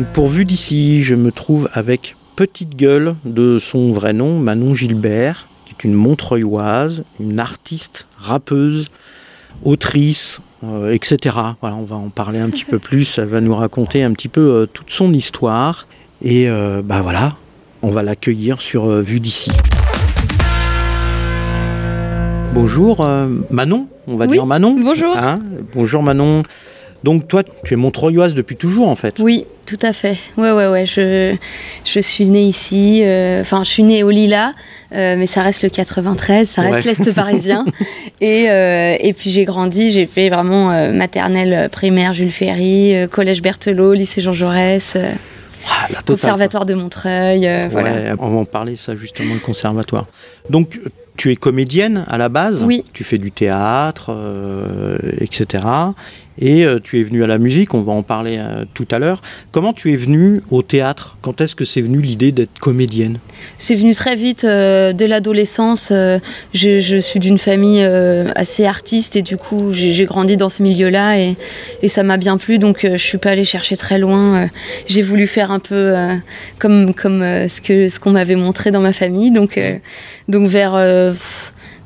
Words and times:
Donc 0.00 0.08
pour 0.14 0.28
Vue 0.28 0.46
d'ici, 0.46 1.02
je 1.02 1.14
me 1.14 1.30
trouve 1.30 1.68
avec 1.74 2.16
Petite 2.34 2.74
Gueule 2.74 3.16
de 3.26 3.58
son 3.58 3.92
vrai 3.92 4.14
nom, 4.14 4.38
Manon 4.38 4.74
Gilbert, 4.74 5.46
qui 5.66 5.74
est 5.74 5.84
une 5.84 5.92
Montreuilloise, 5.92 7.04
une 7.20 7.38
artiste, 7.38 8.06
rappeuse, 8.16 8.86
autrice, 9.62 10.40
euh, 10.64 10.94
etc. 10.94 11.36
Voilà, 11.60 11.76
on 11.76 11.84
va 11.84 11.96
en 11.96 12.08
parler 12.08 12.38
un 12.38 12.48
petit 12.48 12.64
peu 12.64 12.78
plus. 12.88 13.18
Elle 13.18 13.26
va 13.26 13.42
nous 13.42 13.54
raconter 13.54 14.02
un 14.02 14.14
petit 14.14 14.28
peu 14.28 14.40
euh, 14.40 14.64
toute 14.64 14.88
son 14.88 15.12
histoire. 15.12 15.86
Et 16.22 16.48
euh, 16.48 16.80
bah 16.82 17.02
voilà, 17.02 17.36
on 17.82 17.90
va 17.90 18.02
l'accueillir 18.02 18.62
sur 18.62 18.88
Vue 19.02 19.20
d'ici. 19.20 19.52
Bonjour 22.54 23.06
Manon, 23.50 23.86
on 24.06 24.16
va 24.16 24.26
dire 24.26 24.46
Manon. 24.46 24.80
Bonjour. 24.80 25.14
Hein 25.14 25.40
bonjour 25.74 26.02
Manon. 26.02 26.44
Donc 27.02 27.28
toi, 27.28 27.42
tu 27.64 27.74
es 27.74 27.76
montreuilloise 27.76 28.34
depuis 28.34 28.56
toujours 28.56 28.88
en 28.88 28.96
fait 28.96 29.18
Oui, 29.18 29.46
tout 29.64 29.78
à 29.82 29.92
fait. 29.92 30.18
Ouais, 30.36 30.52
ouais, 30.52 30.66
ouais. 30.66 30.84
Je, 30.84 31.34
je 31.84 32.00
suis 32.00 32.26
née 32.26 32.42
ici. 32.44 33.00
Euh, 33.02 33.40
enfin, 33.40 33.64
je 33.64 33.70
suis 33.70 33.82
née 33.82 34.02
au 34.02 34.10
Lila, 34.10 34.52
euh, 34.92 35.16
mais 35.16 35.26
ça 35.26 35.42
reste 35.42 35.62
le 35.62 35.70
93, 35.70 36.48
ça 36.48 36.62
reste 36.62 36.84
l'Est 36.84 37.14
parisien. 37.14 37.64
et, 38.20 38.50
euh, 38.50 38.96
et 39.00 39.12
puis 39.12 39.30
j'ai 39.30 39.44
grandi, 39.44 39.90
j'ai 39.90 40.06
fait 40.06 40.28
vraiment 40.28 40.92
maternelle, 40.92 41.68
primaire 41.70 42.12
Jules 42.12 42.30
Ferry, 42.30 42.94
collège 43.10 43.42
Berthelot, 43.42 43.94
lycée 43.94 44.20
Jean 44.20 44.32
Jaurès. 44.32 44.96
Ah, 45.70 45.88
conservatoire 46.06 46.64
de 46.64 46.72
Montreuil, 46.72 47.40
voilà. 47.70 48.16
on 48.18 48.30
va 48.30 48.38
en 48.38 48.44
parler 48.46 48.76
ça 48.76 48.96
justement 48.96 49.34
le 49.34 49.40
conservatoire. 49.40 50.06
Donc 50.48 50.80
tu 51.18 51.30
es 51.30 51.36
comédienne 51.36 52.06
à 52.08 52.16
la 52.16 52.30
base, 52.30 52.64
oui. 52.64 52.82
tu 52.94 53.04
fais 53.04 53.18
du 53.18 53.30
théâtre, 53.30 54.10
etc 55.20 55.58
et 56.40 56.64
euh, 56.64 56.78
tu 56.82 57.00
es 57.00 57.02
venu 57.02 57.22
à 57.22 57.26
la 57.26 57.38
musique, 57.38 57.74
on 57.74 57.82
va 57.82 57.92
en 57.92 58.02
parler 58.02 58.38
euh, 58.38 58.64
tout 58.74 58.88
à 58.90 58.98
l'heure. 58.98 59.20
Comment 59.52 59.72
tu 59.72 59.92
es 59.92 59.96
venue 59.96 60.42
au 60.50 60.62
théâtre? 60.62 61.18
Quand 61.20 61.40
est-ce 61.40 61.54
que 61.54 61.64
c'est 61.64 61.82
venu 61.82 62.00
l'idée 62.00 62.32
d'être 62.32 62.58
comédienne? 62.58 63.18
C'est 63.58 63.74
venu 63.74 63.94
très 63.94 64.16
vite, 64.16 64.44
euh, 64.44 64.92
dès 64.92 65.06
l'adolescence. 65.06 65.92
Je, 66.54 66.98
suis 67.00 67.20
d'une 67.20 67.38
famille 67.38 67.82
assez 68.34 68.66
artiste 68.66 69.16
et 69.16 69.22
du 69.22 69.36
coup 69.36 69.72
j'ai 69.72 70.04
grandi 70.04 70.36
dans 70.36 70.48
ce 70.48 70.62
milieu-là 70.62 71.18
et, 71.18 71.36
ça 71.88 72.02
m'a 72.02 72.16
bien 72.16 72.36
plu, 72.36 72.58
donc 72.58 72.80
je 72.82 72.96
suis 72.96 73.18
pas 73.18 73.30
allée 73.30 73.44
chercher 73.44 73.76
très 73.76 73.98
loin. 73.98 74.48
j'ai 74.86 75.02
voulu 75.02 75.26
faire 75.26 75.50
un 75.50 75.58
peu 75.58 75.94
comme, 76.58 76.94
comme 76.94 77.20
ce 77.20 77.60
qu'on 77.60 77.90
ce 77.90 77.98
qu'on 77.98 78.12
m'avait 78.12 78.36
montré 78.36 78.70
dans 78.70 78.80
ma 78.80 78.92
famille, 78.92 79.30
donc, 79.30 79.58
donc 80.28 80.46
vers 80.46 80.76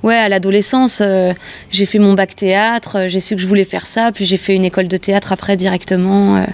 ouais, 0.05 0.15
à 0.15 0.29
l'adolescence, 0.29 1.01
euh, 1.01 1.33
j'ai 1.71 1.87
fait 1.87 1.99
mon 1.99 2.13
bac 2.13 2.37
théâtre, 2.37 2.99
euh, 2.99 3.09
j'ai 3.09 3.21
su 3.21 3.35
que 3.35 3.41
je 3.41 3.49
voulais 3.49 3.65
faire 3.65 3.87
ça, 3.87 4.13
puis 4.13 4.25
j'ai 4.25 4.37
fait 4.37 4.55
une 4.55 4.65
école 4.65 4.87
de 4.87 4.97
théâtre 4.97 5.33
après 5.33 5.57
directement. 5.57 6.37
Euh, 6.37 6.45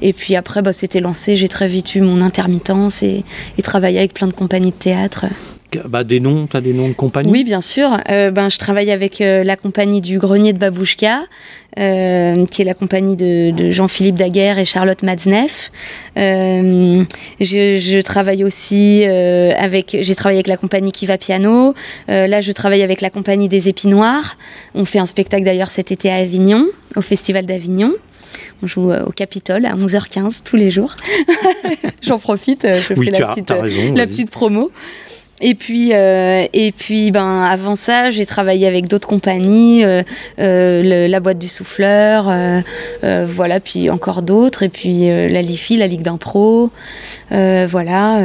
et 0.00 0.12
puis 0.12 0.36
après, 0.36 0.62
bah, 0.62 0.72
c'était 0.72 1.00
lancé, 1.00 1.36
j'ai 1.36 1.48
très 1.48 1.68
vite 1.68 1.94
eu 1.96 2.00
mon 2.00 2.22
intermittence 2.22 3.02
et, 3.02 3.24
et 3.58 3.62
travaillé 3.62 3.98
avec 3.98 4.14
plein 4.14 4.28
de 4.28 4.32
compagnies 4.32 4.70
de 4.70 4.76
théâtre. 4.76 5.26
Bah, 5.88 6.04
des 6.04 6.20
noms, 6.20 6.46
tu 6.46 6.56
as 6.56 6.60
des 6.60 6.72
noms 6.72 6.88
de 6.88 6.94
compagnies 6.94 7.30
Oui, 7.30 7.44
bien 7.44 7.60
sûr. 7.60 7.98
Euh, 8.10 8.30
ben, 8.30 8.48
je 8.48 8.58
travaille 8.58 8.90
avec 8.90 9.20
euh, 9.20 9.44
la 9.44 9.56
compagnie 9.56 10.00
du 10.00 10.18
Grenier 10.18 10.52
de 10.52 10.58
Babouchka, 10.58 11.24
euh, 11.78 12.44
qui 12.46 12.62
est 12.62 12.64
la 12.64 12.74
compagnie 12.74 13.16
de, 13.16 13.50
de 13.50 13.70
Jean-Philippe 13.70 14.16
Daguerre 14.16 14.58
et 14.58 14.64
Charlotte 14.64 15.02
Matzneff. 15.02 15.70
Je, 16.16 17.04
je, 17.40 18.00
travaille 18.00 18.44
aussi 18.44 19.04
avec, 19.04 19.96
j'ai 20.00 20.14
travaillé 20.14 20.38
avec 20.38 20.48
la 20.48 20.56
compagnie 20.56 20.92
Kiva 20.92 21.18
Piano. 21.18 21.74
là, 22.08 22.40
je 22.40 22.52
travaille 22.52 22.82
avec 22.82 23.00
la 23.00 23.10
compagnie 23.10 23.48
des 23.48 23.68
Épinoirs. 23.68 24.36
On 24.74 24.84
fait 24.84 24.98
un 24.98 25.06
spectacle 25.06 25.44
d'ailleurs 25.44 25.70
cet 25.70 25.90
été 25.90 26.10
à 26.10 26.16
Avignon, 26.16 26.66
au 26.96 27.02
Festival 27.02 27.46
d'Avignon. 27.46 27.92
On 28.62 28.66
joue 28.66 28.92
au 28.92 29.10
Capitole 29.12 29.64
à 29.66 29.74
11h15 29.74 30.42
tous 30.44 30.56
les 30.56 30.70
jours. 30.70 30.94
J'en 32.02 32.18
profite, 32.18 32.62
je 32.66 32.94
fais 32.94 33.10
la, 33.10 33.28
petite, 33.28 33.50
la 33.50 34.06
petite 34.06 34.30
promo. 34.30 34.70
Et 35.40 35.54
puis, 35.54 35.90
euh, 35.92 36.46
et 36.52 36.70
puis, 36.70 37.10
ben 37.10 37.42
avant 37.42 37.74
ça, 37.74 38.10
j'ai 38.10 38.24
travaillé 38.24 38.68
avec 38.68 38.86
d'autres 38.86 39.08
compagnies, 39.08 39.84
euh, 39.84 40.02
euh, 40.38 41.08
la 41.08 41.20
boîte 41.20 41.38
du 41.38 41.48
souffleur, 41.48 42.32
voilà, 43.02 43.60
puis 43.60 43.90
encore 43.90 44.22
d'autres, 44.22 44.62
et 44.62 44.68
puis 44.68 45.08
la 45.08 45.42
Lifi, 45.42 45.76
la 45.76 45.86
Ligue 45.86 46.02
d'impro, 46.02 46.70
voilà. 47.30 48.20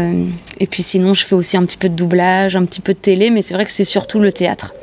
et 0.60 0.68
puis 0.68 0.84
sinon, 0.84 1.14
je 1.14 1.26
fais 1.26 1.36
aussi 1.36 1.58
un 1.58 1.66
petit 1.66 1.78
peu 1.78 1.90
de 1.90 1.96
doublage, 1.96 2.56
un 2.56 2.66
petit 2.66 2.82
peu 2.82 2.94
de 2.94 3.00
télé, 3.00 3.32
mais 3.32 3.42
c'est 3.42 3.54
vrai 3.54 3.66
que 3.66 3.72
c'est 3.72 3.84
surtout 3.84 4.20
le 4.20 4.32
théâtre. 4.32 4.74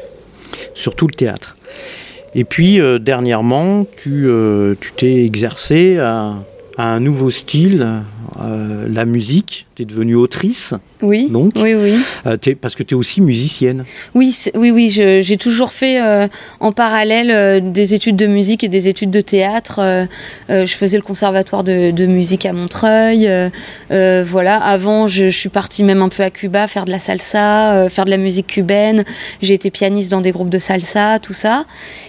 Surtout 0.74 1.06
le 1.06 1.14
théâtre. 1.14 1.56
Et 2.34 2.44
puis 2.44 2.80
dernièrement, 3.00 3.86
tu 3.96 4.28
t'es 4.96 5.24
exercé 5.24 5.98
à, 5.98 6.34
à, 6.76 6.88
un 6.88 7.00
nouveau 7.00 7.30
style, 7.30 8.02
la 8.38 9.04
musique 9.04 9.66
tu 9.76 9.82
es 9.82 9.84
devenue 9.84 10.14
autrice. 10.14 10.72
Oui. 11.02 11.28
Donc, 11.30 11.52
oui, 11.56 11.74
oui. 11.74 11.96
Euh, 12.26 12.38
parce 12.58 12.74
que 12.74 12.82
tu 12.82 12.94
es 12.94 12.96
aussi 12.96 13.20
musicienne. 13.20 13.84
Oui, 14.14 14.34
oui, 14.54 14.70
oui. 14.70 14.88
J'ai 14.88 15.36
toujours 15.36 15.72
fait 15.72 16.00
euh, 16.00 16.28
en 16.60 16.72
parallèle 16.72 17.30
euh, 17.30 17.60
des 17.60 17.92
études 17.92 18.16
de 18.16 18.26
musique 18.26 18.64
et 18.64 18.68
des 18.68 18.88
études 18.88 19.10
de 19.10 19.20
théâtre. 19.20 20.06
je 20.48 20.66
faisais 20.66 20.96
le 20.96 21.02
conservatoire 21.02 21.62
de, 21.62 22.06
musique 22.06 22.46
à 22.46 22.54
Montreuil. 22.54 23.28
voilà. 23.90 24.56
Avant, 24.56 25.06
je, 25.06 25.28
suis 25.28 25.50
partie 25.50 25.84
même 25.84 26.00
un 26.00 26.08
peu 26.08 26.22
à 26.22 26.30
Cuba 26.30 26.66
faire 26.68 26.86
de 26.86 26.90
la 26.90 26.98
salsa, 26.98 27.90
faire 27.90 28.06
de 28.06 28.10
la 28.10 28.16
musique 28.16 28.46
cubaine. 28.46 29.04
J'ai 29.42 29.52
été 29.52 29.70
pianiste 29.70 30.10
dans 30.10 30.22
des 30.22 30.32
groupes 30.32 30.48
de 30.48 30.58
salsa, 30.58 31.18
tout 31.18 31.34
ça. 31.34 31.66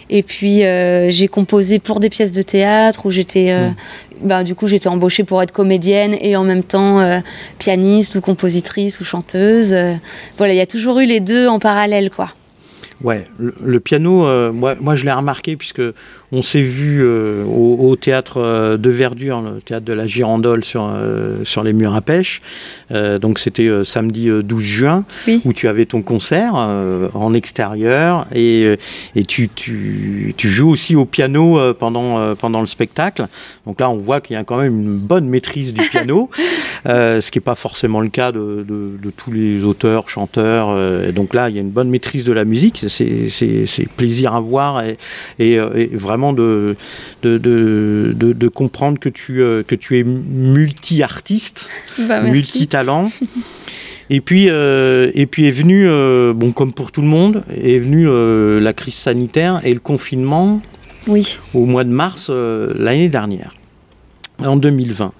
Et 0.09 0.23
puis 0.23 0.61
j'ai 0.61 1.27
composé 1.27 1.79
pour 1.79 1.99
des 1.99 2.09
pièces 2.09 2.31
de 2.31 2.41
théâtre 2.41 3.05
où 3.05 3.11
j'étais, 3.11 3.53
hmm. 3.53 3.75
Ben, 4.21 4.43
du 4.43 4.55
coup, 4.55 4.67
j'étais 4.67 4.87
embauchée 4.87 5.23
pour 5.23 5.41
être 5.41 5.51
comédienne 5.51 6.15
et 6.19 6.35
en 6.35 6.43
même 6.43 6.63
temps 6.63 7.21
pianiste 7.59 8.15
ou 8.15 8.21
compositrice 8.21 8.99
ou 8.99 9.03
chanteuse. 9.03 9.73
Euh, 9.73 9.93
voilà, 10.37 10.53
il 10.53 10.57
y 10.57 10.61
a 10.61 10.67
toujours 10.67 10.99
eu 10.99 11.05
les 11.05 11.19
deux 11.19 11.47
en 11.47 11.59
parallèle, 11.59 12.09
quoi. 12.09 12.29
Ouais, 13.03 13.27
le, 13.37 13.79
piano, 13.79 14.25
euh, 14.25 14.51
moi, 14.51 14.73
moi 14.79 14.95
je 14.95 15.05
l'ai 15.05 15.11
remarqué 15.11 15.55
puisque 15.55 15.83
on 16.31 16.41
s'est 16.41 16.61
vu 16.61 17.01
euh, 17.03 17.43
au, 17.45 17.95
théâtre 17.95 18.37
euh, 18.37 18.77
de 18.77 18.89
Verdure, 18.89 19.41
le 19.41 19.61
théâtre 19.61 19.85
de 19.85 19.93
la 19.93 20.07
Girandole 20.07 20.63
sur, 20.63 20.91
sur 21.43 21.63
les 21.63 21.73
murs 21.73 21.93
à 21.93 22.01
pêche. 22.01 22.41
donc 22.89 23.37
c'était 23.37 23.69
samedi 23.83 24.29
12 24.43 24.63
juin 24.63 25.05
où 25.45 25.53
tu 25.53 25.67
avais 25.67 25.85
ton 25.85 26.01
concert 26.01 26.55
en 26.55 27.33
extérieur 27.33 28.25
et, 28.33 28.77
et 29.15 29.25
tu, 29.25 29.47
tu, 29.49 30.33
tu, 30.35 30.49
joues 30.49 30.69
aussi 30.69 30.95
au 30.95 31.05
piano 31.05 31.73
pendant, 31.75 32.35
pendant 32.35 32.61
le 32.61 32.67
spectacle. 32.67 33.27
Donc 33.65 33.79
là 33.79 33.89
on 33.89 33.97
voit 33.97 34.21
qu'il 34.21 34.35
y 34.35 34.39
a 34.39 34.43
quand 34.43 34.57
même 34.57 34.79
une 34.79 34.97
bonne 34.97 35.27
maîtrise 35.27 35.73
du 35.73 35.87
piano, 35.87 36.29
ce 36.85 37.31
qui 37.31 37.37
n'est 37.37 37.43
pas 37.43 37.55
forcément 37.55 38.01
le 38.01 38.09
cas 38.09 38.31
de, 38.31 38.65
de, 38.67 38.97
de, 39.01 39.11
tous 39.11 39.31
les 39.31 39.63
auteurs, 39.63 40.09
chanteurs. 40.09 40.75
et 41.07 41.11
donc 41.11 41.33
là 41.33 41.49
il 41.49 41.55
y 41.55 41.59
a 41.59 41.61
une 41.61 41.71
bonne 41.71 41.89
maîtrise 41.89 42.23
de 42.23 42.33
la 42.33 42.45
musique. 42.45 42.86
C'est 42.87 43.87
plaisir 43.95 44.33
à 44.33 44.39
voir 44.39 44.83
et, 44.83 44.97
et, 45.39 45.53
et 45.53 45.89
vraiment 45.93 46.33
de, 46.33 46.75
de, 47.23 47.37
de, 47.37 48.47
comprendre 48.47 48.99
que 48.99 49.09
tu, 49.09 49.41
euh, 49.41 49.63
que 49.63 49.75
tu 49.75 49.97
es 49.99 50.03
multi-artiste, 50.03 51.69
bah, 52.07 52.21
multi-talent. 52.21 53.11
Et 54.09 54.21
puis, 54.21 54.45
euh, 54.49 55.11
et 55.15 55.25
puis 55.25 55.47
est 55.47 55.51
venu, 55.51 55.85
euh, 55.85 56.33
bon, 56.33 56.53
comme 56.53 56.71
pour 56.71 56.93
tout 56.93 57.01
le 57.01 57.07
monde, 57.07 57.43
est 57.49 57.77
venue 57.77 58.07
la 58.61 58.73
crise 58.73 58.93
sanitaire 58.95 59.59
et 59.65 59.73
le 59.73 59.81
confinement 59.81 60.61
oui. 61.07 61.37
au 61.53 61.65
mois 61.65 61.83
de 61.83 61.89
mars 61.89 62.29
l'année 62.29 63.09
dernière, 63.09 63.53
en 64.39 64.55
2020. 64.55 65.11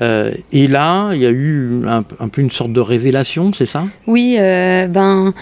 Euh, 0.00 0.32
et 0.52 0.68
là, 0.68 1.10
il 1.12 1.22
y 1.22 1.26
a 1.26 1.30
eu 1.30 1.82
un, 1.86 2.28
peu 2.28 2.40
une 2.40 2.50
sorte 2.50 2.72
de 2.72 2.80
révélation, 2.80 3.52
c'est 3.52 3.66
ça? 3.66 3.84
Oui, 4.06 4.36
euh, 4.38 4.86
ben, 4.86 5.34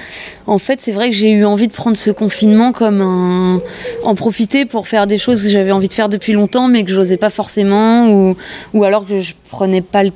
en 0.46 0.58
fait, 0.58 0.80
c'est 0.80 0.92
vrai 0.92 1.10
que 1.10 1.16
j'ai 1.16 1.30
eu 1.30 1.44
envie 1.44 1.68
de 1.68 1.72
prendre 1.72 1.96
ce 1.96 2.10
confinement 2.10 2.72
comme 2.72 3.00
un, 3.00 3.60
en 4.02 4.14
profiter 4.14 4.66
pour 4.66 4.88
faire 4.88 5.06
des 5.06 5.18
choses 5.18 5.42
que 5.42 5.48
j'avais 5.48 5.72
envie 5.72 5.88
de 5.88 5.92
faire 5.92 6.08
depuis 6.08 6.32
longtemps, 6.32 6.68
mais 6.68 6.84
que 6.84 6.90
j'osais 6.90 7.16
pas 7.16 7.30
forcément, 7.30 8.08
ou, 8.10 8.36
ou 8.74 8.84
alors 8.84 9.06
que 9.06 9.20
je 9.20 9.34
prenais 9.50 9.82
pas 9.82 10.02
le 10.02 10.10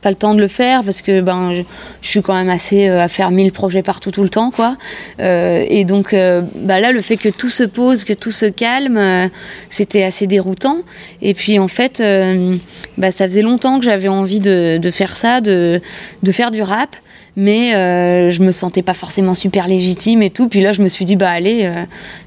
pas 0.00 0.08
le 0.08 0.16
temps 0.16 0.34
de 0.34 0.40
le 0.40 0.48
faire 0.48 0.82
parce 0.82 1.02
que 1.02 1.20
ben 1.20 1.52
je, 1.52 1.62
suis 2.00 2.22
quand 2.22 2.32
même 2.32 2.48
assez 2.48 2.88
euh, 2.88 3.02
à 3.02 3.08
faire 3.08 3.30
mille 3.30 3.52
projets 3.52 3.82
partout 3.82 4.10
tout 4.10 4.22
le 4.22 4.30
temps 4.30 4.50
quoi. 4.50 4.78
Et 5.18 5.84
donc 5.84 6.14
bah 6.54 6.80
là 6.80 6.90
le 6.90 7.02
fait 7.02 7.18
que 7.18 7.28
tout 7.28 7.50
se 7.50 7.64
pose 7.64 8.04
que 8.04 8.14
tout 8.14 8.30
se 8.30 8.46
calme 8.46 9.30
c'était 9.68 10.02
assez 10.02 10.26
déroutant. 10.26 10.78
Et 11.20 11.34
puis 11.34 11.58
en 11.58 11.68
fait 11.68 12.02
bah, 12.98 13.10
ça 13.10 13.26
faisait 13.26 13.42
longtemps 13.42 13.78
que 13.78 13.84
j'avais 13.84 14.08
envie 14.08 14.40
de, 14.40 14.78
de, 14.78 14.90
faire 14.90 15.16
ça 15.16 15.40
de, 15.40 15.80
de 16.22 16.32
faire 16.32 16.50
du 16.50 16.62
rap 16.62 16.96
mais 17.36 17.70
je 18.28 18.42
me 18.42 18.50
sentais 18.50 18.82
pas 18.82 18.92
forcément 18.92 19.34
super 19.34 19.68
légitime 19.68 20.20
et 20.20 20.30
tout. 20.30 20.48
Puis 20.48 20.60
là 20.60 20.72
je 20.72 20.82
me 20.82 20.88
suis 20.88 21.04
dit 21.04 21.14
bah 21.16 21.30
allez 21.30 21.70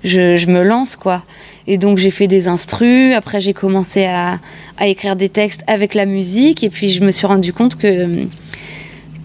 je, 0.04 0.38
je 0.38 0.48
me 0.48 0.64
lance 0.64 0.96
quoi. 0.96 1.24
Et 1.68 1.78
donc 1.78 1.98
j'ai 1.98 2.10
fait 2.10 2.28
des 2.28 2.48
instrus, 2.48 3.14
après 3.14 3.40
j'ai 3.40 3.54
commencé 3.54 4.06
à, 4.06 4.40
à, 4.78 4.88
écrire 4.88 5.16
des 5.16 5.30
textes 5.30 5.62
avec 5.68 5.94
la 5.94 6.06
musique, 6.06 6.64
et 6.64 6.70
puis 6.70 6.90
je 6.90 7.04
me 7.04 7.12
suis 7.12 7.28
rendu 7.28 7.54
compte 7.54 7.76
que 7.76 8.26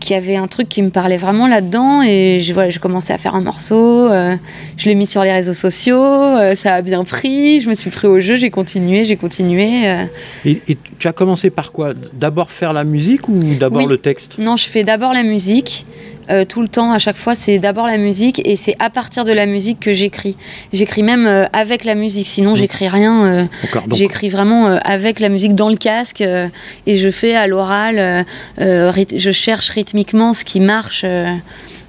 qu'il 0.08 0.14
y 0.14 0.18
avait 0.18 0.36
un 0.36 0.46
truc 0.46 0.70
qui 0.70 0.80
me 0.80 0.88
parlait 0.88 1.18
vraiment 1.18 1.46
là-dedans 1.46 2.02
et 2.02 2.38
j'ai 2.40 2.54
voilà, 2.54 2.72
commencé 2.72 3.12
à 3.12 3.18
faire 3.18 3.34
un 3.34 3.42
morceau, 3.42 4.08
je 4.08 4.84
l'ai 4.86 4.94
mis 4.94 5.06
sur 5.06 5.22
les 5.22 5.32
réseaux 5.32 5.52
sociaux, 5.52 6.54
ça 6.54 6.76
a 6.76 6.82
bien 6.82 7.04
pris, 7.04 7.60
je 7.60 7.68
me 7.68 7.74
suis 7.74 7.90
pris 7.90 8.08
au 8.08 8.18
jeu, 8.18 8.36
j'ai 8.36 8.48
continué, 8.48 9.04
j'ai 9.04 9.16
continué. 9.16 10.06
Et, 10.46 10.78
tu 10.98 11.08
as 11.08 11.12
commencé 11.12 11.50
par 11.50 11.72
quoi? 11.72 11.92
D'abord 12.14 12.50
faire 12.50 12.72
la 12.72 12.84
musique 12.84 13.28
ou 13.28 13.38
d'abord 13.60 13.86
le 13.86 13.98
texte? 13.98 14.38
Non, 14.38 14.56
je 14.56 14.64
fais 14.64 14.82
d'abord 14.82 15.12
la 15.12 15.22
musique. 15.22 15.84
Euh, 16.30 16.44
tout 16.44 16.62
le 16.62 16.68
temps, 16.68 16.92
à 16.92 16.98
chaque 16.98 17.16
fois, 17.16 17.34
c'est 17.34 17.58
d'abord 17.58 17.86
la 17.86 17.98
musique 17.98 18.40
et 18.44 18.56
c'est 18.56 18.76
à 18.78 18.90
partir 18.90 19.24
de 19.24 19.32
la 19.32 19.46
musique 19.46 19.80
que 19.80 19.92
j'écris. 19.92 20.36
J'écris 20.72 21.02
même 21.02 21.26
euh, 21.26 21.46
avec 21.52 21.84
la 21.84 21.94
musique, 21.94 22.28
sinon 22.28 22.52
mmh. 22.52 22.56
j'écris 22.56 22.88
rien. 22.88 23.24
Euh, 23.24 23.44
j'écris 23.92 24.28
vraiment 24.28 24.66
avec 24.84 25.20
la 25.20 25.28
musique 25.28 25.54
dans 25.54 25.68
le 25.68 25.76
casque 25.76 26.20
et 26.20 26.96
je 26.96 27.10
fais 27.10 27.34
à 27.34 27.46
l'oral, 27.46 28.26
je 28.58 29.30
cherche 29.32 29.70
rythmiquement 29.70 30.34
ce 30.34 30.44
qui 30.44 30.60
marche. 30.60 31.04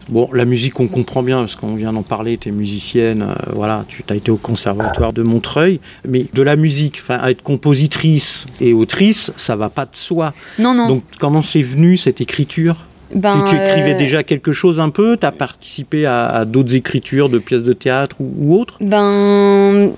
Bon, 0.10 0.28
la 0.34 0.46
musique, 0.46 0.80
on 0.80 0.88
comprend 0.88 1.22
bien, 1.22 1.40
parce 1.40 1.56
qu'on 1.56 1.76
vient 1.76 1.94
d'en 1.94 2.02
parler, 2.02 2.38
tu 2.38 2.50
es 2.50 2.52
musicienne, 2.52 3.28
voilà, 3.54 3.86
tu 3.88 4.04
as 4.10 4.16
été 4.16 4.32
au 4.32 4.38
conservatoire 4.38 5.14
de 5.14 5.22
Montreuil, 5.22 5.80
mais 6.08 6.26
de 6.34 6.42
la 6.42 6.56
musique, 6.56 7.00
enfin, 7.00 7.24
être 7.28 7.44
compositrice 7.44 8.48
et 8.60 8.74
autrice, 8.74 9.32
ça 9.38 9.56
va 9.56 9.70
pas 9.70 9.86
de 9.86 9.96
soi. 9.96 10.34
Non, 10.58 10.74
non. 10.74 10.88
Donc, 10.88 11.04
comment 11.20 11.44
c'est 11.44 11.62
venu 11.62 11.96
cette 11.96 12.22
écriture? 12.22 12.76
Ben, 13.14 13.44
tu 13.48 13.56
écrivais 13.56 13.96
euh, 13.96 13.98
déjà 13.98 14.24
quelque 14.24 14.52
chose 14.52 14.80
un 14.80 14.90
peu? 14.90 15.18
Tu 15.18 15.26
as 15.26 15.32
participé 15.32 16.06
à, 16.06 16.46
d'autres 16.46 16.76
écritures 16.76 17.30
de 17.30 17.40
pièces 17.40 17.64
de 17.64 17.74
théâtre 17.74 18.18
ou, 18.20 18.56
autres? 18.56 18.78
Ben 18.82 19.92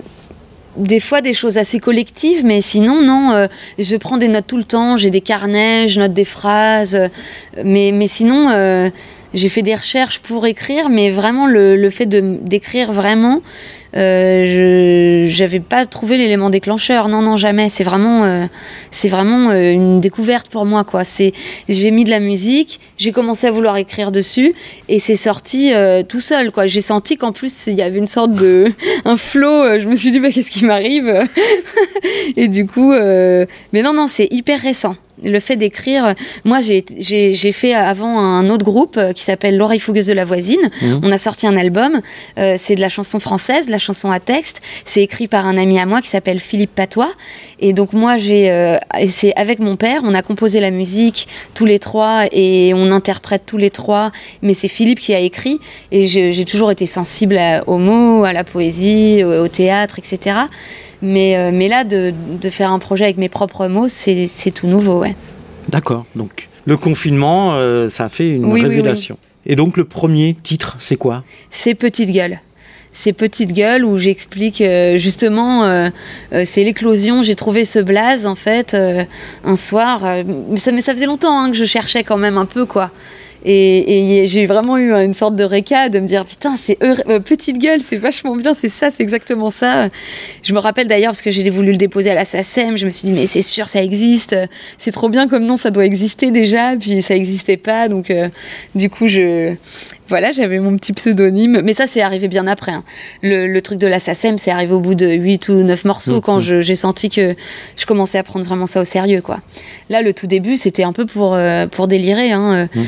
des 0.76 1.00
fois 1.00 1.20
des 1.20 1.34
choses 1.34 1.58
assez 1.58 1.78
collectives, 1.78 2.46
mais 2.46 2.62
sinon, 2.62 3.02
non, 3.02 3.32
euh, 3.32 3.46
je 3.78 3.94
prends 3.96 4.16
des 4.16 4.28
notes 4.28 4.46
tout 4.46 4.56
le 4.56 4.64
temps, 4.64 4.96
j'ai 4.96 5.10
des 5.10 5.20
carnets, 5.20 5.86
je 5.88 6.00
note 6.00 6.14
des 6.14 6.24
phrases, 6.24 6.98
mais, 7.62 7.92
mais 7.92 8.08
sinon, 8.08 8.48
euh, 8.48 8.88
j'ai 9.34 9.50
fait 9.50 9.60
des 9.60 9.74
recherches 9.74 10.20
pour 10.20 10.46
écrire, 10.46 10.88
mais 10.88 11.10
vraiment, 11.10 11.46
le, 11.46 11.76
le 11.76 11.90
fait 11.90 12.06
d'écrire 12.06 12.90
vraiment, 12.90 13.42
euh, 13.96 15.26
j'avais 15.28 15.60
pas 15.60 15.86
trouvé 15.86 16.16
l'élément 16.16 16.50
déclencheur. 16.50 17.08
Non, 17.08 17.22
non, 17.22 17.36
jamais. 17.36 17.68
C'est 17.68 17.84
vraiment, 17.84 18.24
euh, 18.24 18.46
c'est 18.90 19.08
vraiment 19.08 19.50
euh, 19.50 19.72
une 19.72 20.00
découverte 20.00 20.48
pour 20.48 20.64
moi, 20.64 20.84
quoi. 20.84 21.04
C'est, 21.04 21.32
j'ai 21.68 21.90
mis 21.90 22.04
de 22.04 22.10
la 22.10 22.20
musique, 22.20 22.80
j'ai 22.96 23.12
commencé 23.12 23.46
à 23.46 23.50
vouloir 23.50 23.76
écrire 23.76 24.12
dessus, 24.12 24.54
et 24.88 24.98
c'est 24.98 25.16
sorti 25.16 25.72
euh, 25.72 26.02
tout 26.02 26.20
seul, 26.20 26.50
quoi. 26.50 26.66
J'ai 26.66 26.80
senti 26.80 27.16
qu'en 27.16 27.32
plus 27.32 27.66
il 27.66 27.74
y 27.74 27.82
avait 27.82 27.98
une 27.98 28.06
sorte 28.06 28.32
de, 28.32 28.72
un 29.04 29.16
flow. 29.16 29.78
Je 29.78 29.88
me 29.88 29.96
suis 29.96 30.10
dit, 30.10 30.20
bah, 30.20 30.30
qu'est-ce 30.30 30.50
qui 30.50 30.64
m'arrive? 30.64 31.28
Et 32.36 32.48
du 32.48 32.66
coup, 32.66 32.92
mais 32.92 33.82
non, 33.82 33.92
non, 33.92 34.06
c'est 34.06 34.28
hyper 34.30 34.60
récent 34.60 34.96
le 35.24 35.40
fait 35.40 35.56
d'écrire, 35.56 36.14
moi 36.44 36.60
j'ai 36.60 37.52
fait 37.52 37.74
avant 37.74 38.18
un 38.18 38.48
autre 38.50 38.64
groupe 38.64 38.96
euh, 38.96 39.12
qui 39.12 39.22
s'appelle 39.22 39.56
L'oreille 39.56 39.80
fougueuse 39.80 40.06
de 40.06 40.12
la 40.12 40.24
voisine. 40.24 40.70
Mmh. 40.80 41.00
On 41.02 41.12
a 41.12 41.18
sorti 41.18 41.46
un 41.46 41.56
album, 41.56 42.00
euh, 42.38 42.54
c'est 42.58 42.74
de 42.74 42.80
la 42.80 42.88
chanson 42.88 43.20
française, 43.20 43.66
de 43.66 43.70
la 43.70 43.78
chanson 43.78 44.10
à 44.10 44.20
texte. 44.20 44.62
C'est 44.84 45.02
écrit 45.02 45.28
par 45.28 45.46
un 45.46 45.56
ami 45.56 45.78
à 45.78 45.86
moi 45.86 46.00
qui 46.00 46.08
s'appelle 46.08 46.40
Philippe 46.40 46.74
Patois. 46.74 47.12
Et 47.60 47.72
donc 47.72 47.92
moi 47.92 48.16
j'ai, 48.16 48.50
euh, 48.50 48.78
c'est 49.08 49.34
avec 49.36 49.58
mon 49.58 49.76
père, 49.76 50.02
on 50.04 50.14
a 50.14 50.22
composé 50.22 50.60
la 50.60 50.70
musique 50.70 51.28
tous 51.54 51.64
les 51.64 51.78
trois 51.78 52.24
et 52.32 52.72
on 52.74 52.90
interprète 52.90 53.42
tous 53.46 53.58
les 53.58 53.70
trois. 53.70 54.12
Mais 54.42 54.54
c'est 54.54 54.68
Philippe 54.68 55.00
qui 55.00 55.14
a 55.14 55.20
écrit 55.20 55.58
et 55.90 56.06
j'ai 56.06 56.44
toujours 56.44 56.70
été 56.70 56.86
sensible 56.86 57.40
aux 57.66 57.78
mots, 57.78 58.24
à 58.24 58.32
la 58.32 58.44
poésie, 58.44 59.22
au 59.24 59.48
théâtre, 59.48 59.98
etc. 59.98 60.46
Mais, 61.02 61.36
euh, 61.36 61.50
mais 61.52 61.68
là, 61.68 61.82
de, 61.82 62.14
de, 62.40 62.48
faire 62.48 62.70
un 62.70 62.78
projet 62.78 63.04
avec 63.04 63.18
mes 63.18 63.28
propres 63.28 63.66
mots, 63.66 63.88
c'est 63.88 64.28
tout 64.54 64.68
nouveau, 64.68 65.00
ouais. 65.00 65.16
D'accord. 65.68 66.06
Donc, 66.14 66.48
le 66.64 66.76
confinement, 66.76 67.54
euh, 67.54 67.88
ça 67.88 68.04
a 68.04 68.08
fait 68.08 68.28
une 68.28 68.50
révélation. 68.52 69.18
Et 69.44 69.56
donc, 69.56 69.76
le 69.76 69.84
premier 69.84 70.36
titre, 70.40 70.76
c'est 70.78 70.96
quoi? 70.96 71.24
C'est 71.50 71.74
Petite 71.74 72.12
Gueule. 72.12 72.38
C'est 72.92 73.12
Petite 73.12 73.52
Gueule 73.52 73.84
où 73.84 73.98
j'explique 73.98 74.60
euh, 74.60 74.96
justement, 74.96 75.90
c'est 76.44 76.62
l'éclosion. 76.62 77.22
J'ai 77.22 77.34
trouvé 77.34 77.64
ce 77.64 77.78
blaze 77.78 78.26
en 78.26 78.34
fait 78.34 78.76
un 79.44 79.56
soir, 79.56 80.02
mais 80.50 80.58
ça, 80.58 80.72
mais 80.72 80.82
ça 80.82 80.92
faisait 80.92 81.06
longtemps 81.06 81.36
hein, 81.36 81.50
que 81.50 81.56
je 81.56 81.64
cherchais 81.64 82.04
quand 82.04 82.18
même 82.18 82.36
un 82.36 82.44
peu 82.44 82.66
quoi. 82.66 82.90
Et, 83.44 84.24
j'ai 84.26 84.46
vraiment 84.46 84.76
eu 84.78 84.92
une 84.92 85.14
sorte 85.14 85.34
de 85.34 85.42
réca 85.42 85.88
de 85.88 85.98
me 85.98 86.06
dire 86.06 86.24
putain 86.24 86.56
c'est 86.56 86.78
euh, 86.82 87.18
petite 87.18 87.58
gueule 87.58 87.80
c'est 87.80 87.96
vachement 87.96 88.36
bien 88.36 88.54
c'est 88.54 88.68
ça 88.68 88.90
c'est 88.90 89.02
exactement 89.02 89.50
ça 89.50 89.88
je 90.42 90.54
me 90.54 90.58
rappelle 90.58 90.86
d'ailleurs 90.86 91.10
parce 91.10 91.22
que 91.22 91.30
j'ai 91.30 91.48
voulu 91.50 91.72
le 91.72 91.76
déposer 91.76 92.10
à 92.10 92.14
la 92.14 92.24
SACEM 92.24 92.76
je 92.76 92.84
me 92.84 92.90
suis 92.90 93.06
dit 93.06 93.12
mais 93.12 93.26
c'est 93.26 93.42
sûr 93.42 93.68
ça 93.68 93.82
existe 93.82 94.36
c'est 94.78 94.92
trop 94.92 95.08
bien 95.08 95.26
comme 95.26 95.44
nom 95.44 95.56
ça 95.56 95.70
doit 95.70 95.84
exister 95.84 96.30
déjà 96.30 96.76
puis 96.78 97.02
ça 97.02 97.16
existait 97.16 97.56
pas 97.56 97.88
donc 97.88 98.10
euh, 98.10 98.28
du 98.74 98.90
coup 98.90 99.08
je 99.08 99.54
voilà 100.08 100.30
j'avais 100.30 100.60
mon 100.60 100.76
petit 100.76 100.92
pseudonyme 100.92 101.62
mais 101.64 101.74
ça 101.74 101.86
c'est 101.86 102.02
arrivé 102.02 102.28
bien 102.28 102.46
après 102.46 102.72
hein. 102.72 102.84
le, 103.22 103.60
truc 103.60 103.78
de 103.78 103.86
la 103.86 103.98
SACEM 103.98 104.38
c'est 104.38 104.50
arrivé 104.52 104.72
au 104.72 104.80
bout 104.80 104.94
de 104.94 105.06
8 105.06 105.48
ou 105.48 105.54
9 105.64 105.84
morceaux 105.84 106.18
mmh, 106.18 106.20
quand 106.20 106.38
mmh. 106.38 106.60
j'ai 106.60 106.74
senti 106.74 107.08
que 107.08 107.34
je 107.76 107.86
commençais 107.86 108.18
à 108.18 108.22
prendre 108.22 108.44
vraiment 108.44 108.66
ça 108.66 108.80
au 108.80 108.84
sérieux 108.84 109.20
quoi 109.20 109.40
là 109.88 110.02
le 110.02 110.12
tout 110.12 110.26
début 110.26 110.56
c'était 110.56 110.84
un 110.84 110.92
peu 110.92 111.06
pour 111.06 111.34
euh, 111.34 111.66
pour 111.66 111.88
délirer 111.88 112.30
hein. 112.30 112.68
Mmh. 112.74 112.82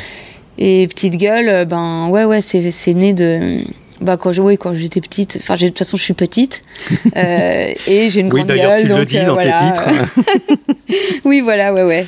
Et 0.59 0.87
petite 0.89 1.17
gueule, 1.17 1.49
euh, 1.49 1.65
ben 1.65 2.09
ouais, 2.09 2.25
ouais, 2.25 2.41
c'est 2.41 2.95
né 2.95 3.13
de. 3.13 3.61
Bah 4.01 4.17
quand 4.17 4.37
oui, 4.39 4.59
quand 4.59 4.75
j'étais 4.75 5.01
petite, 5.01 5.39
enfin 5.41 5.55
de 5.55 5.69
toute 5.69 5.79
façon 5.79 5.97
je 5.97 6.03
suis 6.03 6.15
petite 6.15 6.63
euh, 7.17 7.73
et 7.87 8.11
j'ai 8.11 8.21
une 8.21 8.29
grande 8.29 8.49
gueule. 8.49 8.57
Oui 8.57 8.63
d'ailleurs 8.63 8.77
tu 8.81 8.89
le 8.89 9.07
dis 9.07 9.19
euh, 9.19 9.27
dans 9.27 9.37
tes 9.37 9.53
titres. 9.55 9.89
oui 11.25 11.41
voilà 11.41 11.73
ouais 11.73 11.85
ouais. 11.85 12.07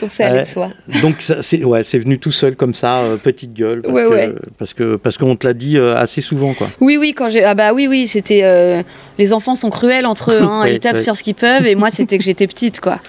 Donc 0.00 0.10
ça 0.10 0.28
allait 0.28 0.42
de 0.42 0.46
soi. 0.46 0.68
Donc 1.02 1.16
c'est 1.18 1.64
ouais, 1.64 1.84
c'est 1.84 1.98
venu 1.98 2.18
tout 2.18 2.32
seul 2.32 2.56
comme 2.56 2.72
ça, 2.72 3.02
petite 3.22 3.52
gueule, 3.52 3.82
parce, 3.82 3.94
que, 3.94 4.34
parce 4.58 4.74
que 4.74 4.96
parce 4.96 5.18
qu'on 5.18 5.36
te 5.36 5.46
l'a 5.46 5.54
dit 5.54 5.78
assez 5.78 6.20
souvent 6.20 6.54
quoi. 6.54 6.68
Oui 6.80 6.96
oui 6.96 7.14
quand 7.14 7.28
j'ai 7.30 7.44
ah 7.44 7.54
bah 7.54 7.72
oui 7.72 7.88
oui 7.88 8.08
c'était 8.08 8.84
les 9.18 9.32
enfants 9.32 9.54
sont 9.54 9.70
cruels 9.70 10.06
entre 10.06 10.32
eux, 10.32 10.42
hein, 10.42 10.64
ils 10.70 10.80
tapent 10.80 10.98
sur 10.98 11.16
ce 11.16 11.22
qu'ils 11.22 11.34
peuvent 11.34 11.66
et 11.66 11.74
moi 11.74 11.90
c'était 11.90 12.16
que 12.16 12.24
j'étais 12.24 12.46
petite 12.46 12.80
quoi. 12.80 13.00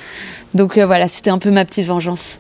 Donc 0.56 0.78
voilà 0.78 1.08
c'était 1.08 1.30
un 1.30 1.40
peu 1.40 1.52
ma 1.52 1.64
petite 1.64 1.86
vengeance. 1.86 2.40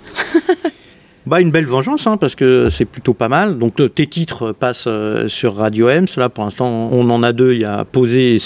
Bah, 1.28 1.42
une 1.42 1.52
belle 1.52 1.66
vengeance, 1.66 2.08
hein, 2.08 2.16
parce 2.16 2.36
que 2.36 2.70
c'est 2.70 2.86
plutôt 2.86 3.14
pas 3.14 3.28
mal. 3.28 3.58
Donc 3.60 3.76
tes 3.94 4.08
titres 4.08 4.54
passent 4.54 4.86
euh, 4.88 5.28
sur 5.28 5.56
Radio 5.56 5.90
Ems. 5.90 6.08
Là, 6.16 6.30
pour 6.30 6.46
l'instant, 6.46 6.90
on 6.90 7.10
en 7.10 7.22
a 7.22 7.34
deux. 7.34 7.54
Il 7.54 7.62
y 7.62 7.66
a 7.66 7.84
Posé 7.84 8.38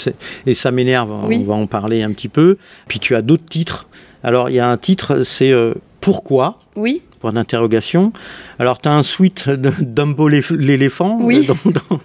et, 0.46 0.54
Ça 0.54 0.70
m'énerve. 0.72 1.12
On 1.12 1.44
va 1.44 1.54
en 1.54 1.66
parler 1.66 2.02
un 2.02 2.10
petit 2.10 2.28
peu. 2.28 2.56
Puis 2.88 2.98
tu 2.98 3.14
as 3.14 3.22
d'autres 3.22 3.44
titres. 3.44 3.86
Alors, 4.24 4.50
il 4.50 4.56
y 4.56 4.58
a 4.58 4.68
un 4.68 4.76
titre, 4.76 5.22
c'est 5.22 5.52
euh, 5.52 5.74
Pourquoi? 6.00 6.58
Oui 6.74 7.02
point 7.22 7.32
d'interrogation. 7.32 8.12
Alors, 8.58 8.80
tu 8.80 8.88
as 8.88 8.92
un 8.92 9.04
suite 9.04 9.48
Dumbo 9.48 10.28
l'éléphant. 10.28 11.18
Oui. 11.20 11.48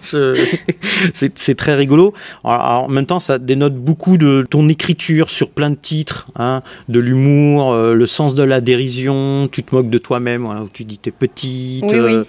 c'est 0.00 1.54
très 1.56 1.74
rigolo. 1.74 2.14
en 2.44 2.88
même 2.88 3.04
temps, 3.04 3.20
ça 3.20 3.38
dénote 3.38 3.74
beaucoup 3.74 4.16
de 4.16 4.46
ton 4.48 4.68
écriture 4.68 5.28
sur 5.28 5.50
plein 5.50 5.70
de 5.70 5.74
titres, 5.74 6.28
hein, 6.36 6.62
de 6.88 7.00
l'humour, 7.00 7.72
euh, 7.72 7.94
le 7.94 8.06
sens 8.06 8.34
de 8.34 8.44
la 8.44 8.60
dérision, 8.60 9.48
tu 9.50 9.64
te 9.64 9.74
moques 9.74 9.90
de 9.90 9.98
toi-même, 9.98 10.46
où 10.46 10.68
tu 10.72 10.84
dis 10.84 10.98
t'es 10.98 11.10
petite, 11.10 11.92
euh, 11.92 12.24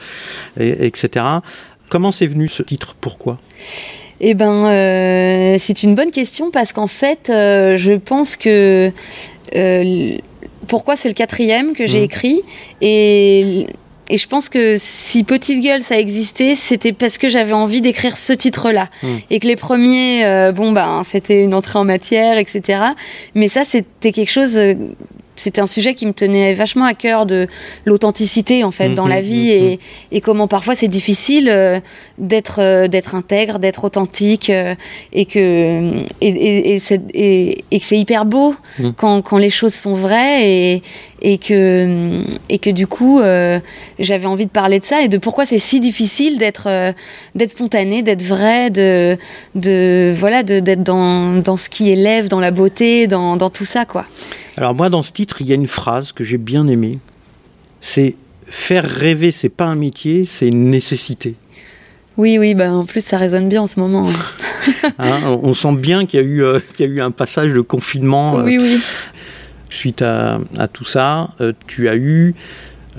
etc. 0.58 1.25
Comment 1.89 2.12
c'est 2.12 2.27
venu 2.27 2.48
ce 2.48 2.63
titre? 2.63 2.96
Pourquoi? 3.00 3.39
Eh 4.19 4.34
ben, 4.34 4.65
euh, 4.65 5.55
c'est 5.60 5.84
une 5.84 5.93
bonne 5.96 6.12
question 6.12 6.50
parce 6.51 6.74
qu'en 6.74 6.88
fait, 6.88 7.25
je 7.27 7.98
pense 7.98 8.36
que 8.36 8.91
pourquoi 10.69 10.95
c'est 10.95 11.09
le 11.09 11.15
quatrième 11.15 11.73
que 11.73 11.85
j'ai 11.85 12.01
mmh. 12.01 12.03
écrit 12.03 12.41
et 12.79 13.67
et 14.11 14.17
je 14.17 14.27
pense 14.27 14.49
que 14.49 14.73
si 14.75 15.23
Petite 15.23 15.63
Gueule 15.63 15.83
ça 15.83 15.99
existait, 15.99 16.55
c'était 16.55 16.93
parce 16.93 17.19
que 17.19 17.29
j'avais 17.29 17.53
envie 17.53 17.79
d'écrire 17.79 18.17
ce 18.17 18.33
titre-là. 18.33 18.89
Mmh. 19.03 19.07
Et 19.29 19.39
que 19.39 19.45
les 19.45 19.55
premiers, 19.55 20.25
euh, 20.25 20.51
bon, 20.51 20.71
ben, 20.71 21.01
c'était 21.03 21.43
une 21.43 21.53
entrée 21.53 21.77
en 21.77 21.85
matière, 21.85 22.39
etc. 22.39 22.79
Mais 23.35 23.47
ça, 23.47 23.63
c'était 23.63 24.11
quelque 24.11 24.31
chose 24.31 24.57
euh, 24.57 24.73
c'était 25.39 25.62
un 25.62 25.65
sujet 25.65 25.93
qui 25.93 26.05
me 26.05 26.13
tenait 26.13 26.53
vachement 26.53 26.86
à 26.86 26.93
cœur 26.93 27.25
de 27.25 27.48
l'authenticité 27.86 28.63
en 28.63 28.72
fait 28.72 28.89
dans 28.89 29.08
la 29.08 29.22
mhm, 29.22 29.27
vie 29.27 29.60
mhm. 29.60 29.77
et, 30.12 30.22
comment 30.22 30.48
parfois 30.48 30.75
c'est 30.75 30.88
difficile 30.88 31.50
euh, 31.50 31.79
d'être 32.17 32.62
euh, 32.62 32.88
d'être 32.88 33.15
intègre, 33.15 33.60
d'être 33.60 33.84
authentique 33.86 34.50
euh, 34.50 34.75
et 35.13 35.25
que 35.25 36.03
et, 36.22 36.75
et, 36.75 37.79
que 37.79 37.86
c'est 37.86 37.98
hyper 37.98 38.25
beau 38.25 38.53
quand, 38.98 39.22
quand, 39.22 39.38
les 39.38 39.50
choses 39.50 39.74
sont 39.74 39.93
vraies 39.93 40.50
et, 40.50 40.84
et 41.22 41.38
que 41.38 42.22
et 42.50 42.60
que 42.60 42.69
du 42.69 42.88
coup 42.88 43.19
j'avais 44.00 44.25
envie 44.25 44.46
de 44.46 44.51
parler 44.51 44.79
de 44.79 44.86
ça 44.86 45.01
et 45.01 45.08
de 45.08 45.17
pourquoi 45.17 45.46
c'est 45.46 45.60
si 45.60 45.79
difficile 45.79 46.38
d'être 46.38 46.93
d'être 47.36 47.51
spontané, 47.51 48.03
d'être 48.03 48.24
vrai, 48.24 48.69
de 48.69 49.17
de 49.55 50.13
voilà 50.15 50.43
d'être 50.43 50.84
dans, 50.84 51.41
dans 51.41 51.58
ce 51.58 51.69
qui 51.69 51.89
élève, 51.89 52.27
dans 52.27 52.39
la 52.39 52.51
beauté, 52.51 53.08
dans, 53.08 53.38
dans 53.38 53.50
tout 53.50 53.65
ça 53.65 53.86
quoi. 53.86 54.05
Alors 54.60 54.75
moi, 54.75 54.89
dans 54.89 55.04
ce 55.04 55.13
titre, 55.13 55.38
il 55.39 55.48
y 55.48 55.54
a 55.54 55.56
une 55.56 55.68
phrase 55.68 56.12
que 56.12 56.25
j'ai 56.25 56.38
bien 56.38 56.68
aimée. 56.68 57.00
C'est 57.80 58.18
faire 58.46 58.84
rêver, 58.84 59.32
c'est 59.32 59.48
pas 59.48 59.63
un 59.63 59.75
métier, 59.75 60.25
c'est 60.25 60.48
une 60.48 60.70
nécessité. 60.70 61.36
Oui, 62.18 62.38
oui, 62.38 62.56
bah 62.56 62.70
en 62.74 62.84
plus 62.84 63.04
ça 63.04 63.18
résonne 63.18 63.48
bien 63.48 63.62
en 63.62 63.68
ce 63.68 63.80
moment. 63.80 64.08
Hein. 65.00 65.39
On 65.42 65.54
sent 65.54 65.75
bien 65.78 66.06
qu'il 66.06 66.20
y, 66.20 66.24
a 66.24 66.25
eu, 66.25 66.44
euh, 66.44 66.60
y 66.78 66.84
a 66.84 66.86
eu 66.86 67.01
un 67.01 67.12
passage 67.12 67.54
de 67.54 67.62
confinement. 67.62 68.36
oui, 68.44 68.58
oui. 68.60 68.80
Suite 69.70 70.01
à, 70.01 70.39
tout 70.72 70.84
ça, 70.86 71.32
euh, 71.39 71.54
tu 71.66 71.88
as 71.88 71.96
eu 71.96 72.36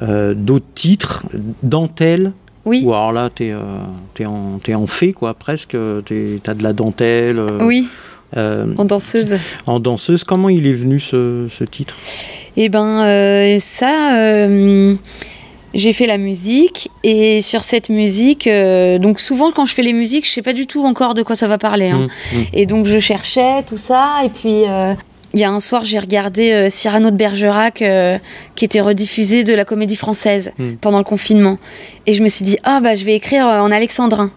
d'autres 0.01 0.73
titres, 0.75 1.27
dentelle. 1.63 2.33
Oui. 2.65 2.83
Ou 2.85 2.95
alors 2.95 3.13
là, 3.13 3.29
tu 3.29 3.45
es, 3.45 3.55
en, 4.27 4.61
es 4.67 4.75
en 4.75 4.87
fait, 4.87 5.13
quoi, 5.13 5.35
presque. 5.35 5.77
Tu 6.07 6.41
as 6.47 6.55
de 6.55 6.63
la 6.63 6.73
dentelle. 6.73 7.39
oui. 7.61 7.89
En 8.37 8.85
danseuse. 8.85 9.39
En 9.67 9.81
danseuse. 9.81 10.25
Comment 10.25 10.49
il 10.49 10.67
est 10.67 10.75
venu 10.75 11.01
ce, 11.01 11.49
ce 11.51 11.65
titre? 11.65 11.97
Eh 12.57 12.69
ben, 12.69 13.59
ça 13.59 14.49
j'ai 15.75 15.93
fait 15.93 16.07
la 16.07 16.19
musique 16.19 16.91
et 17.05 17.41
sur 17.41 17.63
cette 17.63 17.89
musique, 17.89 18.47
euh, 18.47 18.99
donc 18.99 19.21
souvent 19.21 19.53
quand 19.53 19.65
je 19.65 19.75
fais 19.75 19.83
les 19.83 19.93
musiques, 19.93 20.27
je 20.27 20.33
sais 20.33 20.43
pas 20.43 20.53
du 20.53 20.67
tout 20.67 20.85
encore 20.85 21.15
de 21.15 21.23
quoi 21.23 21.37
ça 21.37 21.47
va 21.47 21.59
parler. 21.59 21.91
Hein. 21.91 22.09
Mmh, 22.09 22.39
mmh. 22.39 22.45
Et 22.55 22.67
donc 22.67 22.87
je 22.87 22.99
cherchais 22.99 23.63
tout 23.63 23.77
ça 23.77 24.23
et 24.25 24.31
puis 24.31 24.65
euh, 24.67 24.95
il 25.33 25.41
y 25.41 25.45
a 25.45 25.51
un 25.51 25.61
soir 25.61 25.85
j'ai 25.85 25.99
regardé 25.99 26.51
euh, 26.51 26.69
Cyrano 26.71 27.11
de 27.11 27.17
Bergerac 27.17 27.85
qui 28.57 28.65
était 28.65 28.81
rediffusé 28.81 29.45
de 29.45 29.55
la 29.55 29.65
Comédie 29.65 29.97
Française 29.97 30.53
mmh. 30.59 30.73
pendant 30.81 30.99
le 30.99 31.05
confinement 31.05 31.59
et 32.07 32.15
je 32.15 32.23
me 32.23 32.29
suis 32.29 32.45
dit 32.45 32.57
ah 32.65 32.81
bah 32.83 32.97
je 32.97 33.05
vais 33.05 33.15
écrire 33.15 33.45
en 33.47 33.71
alexandrin. 33.71 34.31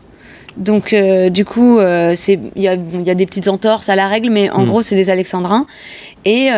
Donc 0.58 0.96
du 1.32 1.46
coup, 1.46 1.80
c'est 2.14 2.40
il 2.56 2.62
y 2.62 2.68
a, 2.68 2.76
y 2.76 3.10
a, 3.10 3.16
des 3.16 3.26
petites 3.26 3.48
entorses 3.48 3.90
à 3.90 3.96
la 3.96 4.08
règle, 4.08 4.30
mais 4.30 4.50
en 4.50 4.64
gros 4.66 4.82
c'est 4.82 4.96
des 4.96 5.10
alexandrins. 5.10 5.66
Et, 6.26 6.50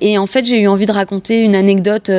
et 0.00 0.18
en 0.18 0.26
fait 0.26 0.46
j'ai 0.46 0.60
eu 0.60 0.68
envie 0.68 0.86
de 0.86 0.92
raconter 0.92 1.42
une 1.42 1.54
anecdote 1.54 2.10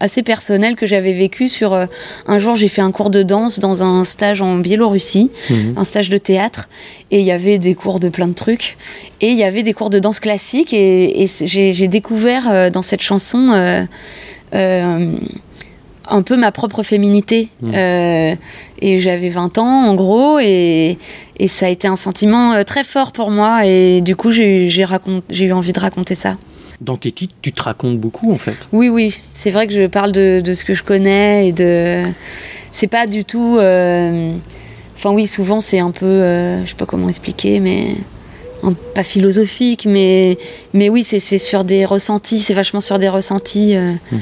assez 0.00 0.22
personnel 0.22 0.76
que 0.76 0.86
j'avais 0.86 1.12
vécu 1.12 1.48
sur 1.48 1.72
euh, 1.72 1.86
un 2.26 2.38
jour 2.38 2.56
j'ai 2.56 2.68
fait 2.68 2.82
un 2.82 2.90
cours 2.90 3.10
de 3.10 3.22
danse 3.22 3.58
dans 3.58 3.82
un 3.82 4.04
stage 4.04 4.42
en 4.42 4.56
Biélorussie, 4.56 5.30
mhm. 5.50 5.74
un 5.76 5.84
stage 5.84 6.10
de 6.10 6.18
théâtre 6.18 6.68
et 7.10 7.20
il 7.20 7.24
y 7.24 7.32
avait 7.32 7.58
des 7.58 7.74
cours 7.74 8.00
de 8.00 8.08
plein 8.08 8.28
de 8.28 8.34
trucs 8.34 8.76
et 9.20 9.30
il 9.30 9.36
y 9.36 9.44
avait 9.44 9.62
des 9.62 9.72
cours 9.72 9.90
de 9.90 9.98
danse 9.98 10.20
classique 10.20 10.72
et, 10.72 11.28
j'ai 11.42 11.88
découvert 11.88 12.50
euh, 12.50 12.70
dans 12.70 12.82
cette 12.82 13.02
chanson 13.02 13.50
euh, 14.52 15.16
un 16.08 16.22
peu 16.22 16.36
ma 16.36 16.52
propre 16.52 16.82
féminité 16.82 17.48
mhm. 17.62 18.36
et 18.80 18.98
j'avais 18.98 19.28
20 19.28 19.58
ans 19.58 19.86
en 19.86 19.94
gros 19.94 20.38
et, 20.38 20.98
et, 21.38 21.48
ça 21.48 21.66
a 21.66 21.68
été 21.68 21.88
un 21.88 21.96
sentiment 21.96 22.62
très 22.64 22.84
fort 22.84 23.12
pour 23.12 23.30
moi 23.30 23.66
et 23.66 24.00
du 24.00 24.16
coup 24.16 24.30
j'ai 24.30 24.68
eu 24.68 25.52
envie 25.52 25.72
de 25.72 25.80
raconter 25.80 26.14
ça 26.14 26.36
dans 26.80 26.96
tes 26.96 27.12
titres, 27.12 27.34
tu 27.42 27.52
te 27.52 27.62
racontes 27.62 27.98
beaucoup 27.98 28.32
en 28.32 28.38
fait. 28.38 28.56
Oui, 28.72 28.88
oui. 28.88 29.20
C'est 29.32 29.50
vrai 29.50 29.66
que 29.66 29.72
je 29.72 29.86
parle 29.86 30.12
de, 30.12 30.40
de, 30.44 30.54
ce 30.54 30.64
que 30.64 30.74
je 30.74 30.82
connais 30.82 31.48
et 31.48 31.52
de. 31.52 32.04
C'est 32.72 32.86
pas 32.86 33.06
du 33.06 33.24
tout. 33.24 33.56
Euh, 33.58 34.32
enfin, 34.96 35.12
oui, 35.12 35.26
souvent 35.26 35.60
c'est 35.60 35.78
un 35.78 35.90
peu. 35.90 36.06
Euh, 36.06 36.64
je 36.64 36.70
sais 36.70 36.76
pas 36.76 36.86
comment 36.86 37.08
expliquer, 37.08 37.60
mais. 37.60 37.96
Pas 38.94 39.02
philosophique, 39.02 39.84
mais, 39.86 40.38
mais 40.72 40.88
oui, 40.88 41.04
c'est 41.04 41.18
sur 41.36 41.64
des 41.64 41.84
ressentis, 41.84 42.40
c'est 42.40 42.54
vachement 42.54 42.80
sur 42.80 42.98
des 42.98 43.10
ressentis. 43.10 43.76
Euh. 43.76 43.92
Hmm. 44.10 44.18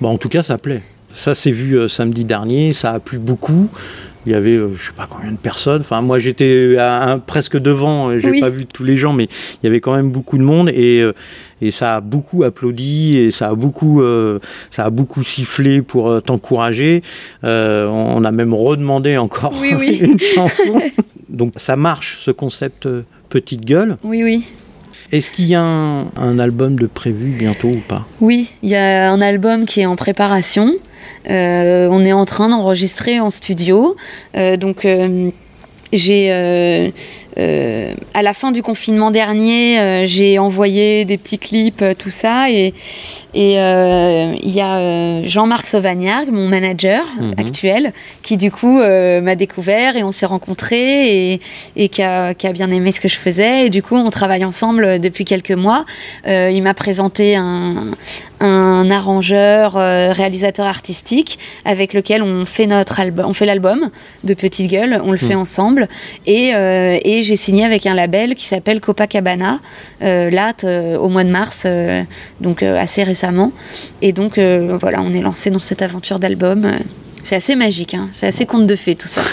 Bon, 0.00 0.08
en 0.08 0.18
tout 0.18 0.28
cas, 0.28 0.42
ça 0.42 0.58
plaît. 0.58 0.82
Ça, 1.16 1.34
c'est 1.34 1.50
vu 1.50 1.88
samedi 1.88 2.24
dernier, 2.24 2.72
ça 2.72 2.90
a 2.90 3.00
plu 3.00 3.18
beaucoup. 3.18 3.68
Il 4.26 4.32
y 4.32 4.34
avait, 4.34 4.58
je 4.76 4.82
sais 4.86 4.92
pas 4.92 5.06
combien 5.08 5.30
de 5.30 5.36
personnes. 5.36 5.82
Enfin, 5.82 6.02
moi, 6.02 6.18
j'étais 6.18 6.76
presque 7.26 7.56
devant. 7.58 8.18
J'ai 8.18 8.40
pas 8.40 8.50
vu 8.50 8.66
tous 8.66 8.82
les 8.84 8.96
gens, 8.96 9.12
mais 9.12 9.24
il 9.24 9.64
y 9.64 9.66
avait 9.68 9.80
quand 9.80 9.94
même 9.94 10.10
beaucoup 10.10 10.36
de 10.36 10.42
monde. 10.42 10.68
Et 10.68 11.04
et 11.62 11.70
ça 11.70 11.96
a 11.96 12.00
beaucoup 12.00 12.44
applaudi 12.44 13.18
et 13.18 13.30
ça 13.30 13.48
a 13.48 13.54
beaucoup, 13.54 14.02
euh, 14.02 14.38
ça 14.70 14.84
a 14.84 14.90
beaucoup 14.90 15.22
sifflé 15.22 15.80
pour 15.80 16.10
euh, 16.10 16.20
t'encourager. 16.20 17.02
Euh, 17.44 17.88
on 17.88 18.24
a 18.24 18.32
même 18.32 18.52
redemandé 18.52 19.16
encore 19.16 19.54
une 19.62 20.20
chanson. 20.20 20.80
Donc 21.28 21.54
ça 21.56 21.76
marche 21.76 22.18
ce 22.20 22.30
concept 22.30 22.88
petite 23.28 23.64
gueule. 23.64 23.96
Oui, 24.04 24.22
oui. 24.22 24.44
Est-ce 25.12 25.30
qu'il 25.30 25.46
y 25.46 25.54
a 25.54 25.62
un, 25.62 26.38
album 26.38 26.76
de 26.76 26.86
prévu 26.86 27.30
bientôt 27.30 27.68
ou 27.68 27.80
pas? 27.88 28.06
Oui, 28.20 28.50
il 28.62 28.70
y 28.70 28.76
a 28.76 29.10
un 29.10 29.20
album 29.20 29.64
qui 29.64 29.80
est 29.80 29.86
en 29.86 29.96
préparation. 29.96 30.72
On 31.28 32.04
est 32.04 32.12
en 32.12 32.24
train 32.24 32.48
d'enregistrer 32.48 33.20
en 33.20 33.30
studio. 33.30 33.96
donc 34.34 34.86
j'ai 35.92 36.92
euh, 37.38 37.92
à 38.14 38.22
la 38.22 38.32
fin 38.32 38.50
du 38.50 38.62
confinement 38.62 39.10
dernier, 39.10 39.78
euh, 39.78 40.06
j'ai 40.06 40.38
envoyé 40.38 41.04
des 41.04 41.18
petits 41.18 41.38
clips, 41.38 41.82
euh, 41.82 41.92
tout 41.92 42.08
ça, 42.08 42.50
et 42.50 42.72
il 43.34 43.50
y 43.52 44.60
a 44.60 45.22
Jean-Marc 45.22 45.66
Sauvagnargues, 45.66 46.30
mon 46.30 46.48
manager 46.48 47.04
mhm. 47.20 47.34
actuel, 47.36 47.92
qui 48.22 48.38
du 48.38 48.50
coup 48.50 48.78
m'a 48.78 49.34
découvert 49.34 49.96
et 49.96 50.02
on 50.02 50.12
s'est 50.12 50.26
rencontrés 50.26 51.32
et, 51.32 51.40
et 51.76 51.88
qui, 51.88 52.02
a, 52.02 52.32
qui, 52.32 52.46
a, 52.46 52.52
bien 52.52 52.70
aimé 52.70 52.92
ce 52.92 53.00
que 53.00 53.08
je 53.08 53.16
faisais. 53.16 53.66
Et 53.66 53.70
du 53.70 53.82
coup, 53.82 53.96
on 53.96 54.08
travaille 54.10 54.44
ensemble 54.44 54.98
depuis 55.00 55.26
quelques 55.26 55.52
mois. 55.52 55.84
il 56.26 56.62
m'a 56.62 56.72
présenté 56.72 57.36
un, 57.36 57.90
un 58.40 58.90
arrangeur, 58.90 59.74
réalisateur 59.74 60.66
artistique 60.66 61.38
avec 61.66 61.92
lequel 61.92 62.22
on 62.22 62.46
fait 62.46 62.66
notre 62.66 63.00
album, 63.00 63.26
on 63.28 63.34
fait 63.34 63.46
l'album 63.46 63.90
de 64.24 64.34
Petite 64.34 64.70
Gueule, 64.70 65.00
on 65.04 65.12
le 65.12 65.18
fait 65.18 65.34
mhm. 65.34 65.42
ensemble 65.42 65.88
et, 66.24 66.48
et 66.48 67.22
j'ai 67.26 67.36
signé 67.36 67.64
avec 67.64 67.86
un 67.86 67.94
label 67.94 68.34
qui 68.34 68.46
s'appelle 68.46 68.80
Copacabana, 68.80 69.60
euh, 70.02 70.30
là, 70.30 70.52
euh, 70.64 70.96
au 70.96 71.08
mois 71.08 71.24
de 71.24 71.30
mars, 71.30 71.64
euh, 71.66 72.02
donc 72.40 72.62
assez 72.62 73.02
récemment. 73.02 73.52
Et 74.00 74.12
donc, 74.12 74.38
voilà, 74.38 75.02
on 75.02 75.12
est 75.12 75.20
lancé 75.20 75.50
dans 75.50 75.58
cette 75.58 75.82
aventure 75.82 76.18
d'album. 76.18 76.70
C'est 77.22 77.36
assez 77.36 77.56
magique, 77.56 77.94
hein. 77.94 78.08
c'est 78.12 78.28
assez 78.28 78.46
conte 78.46 78.66
de 78.66 78.76
fées 78.76 78.94
tout 78.94 79.08
ça. 79.08 79.22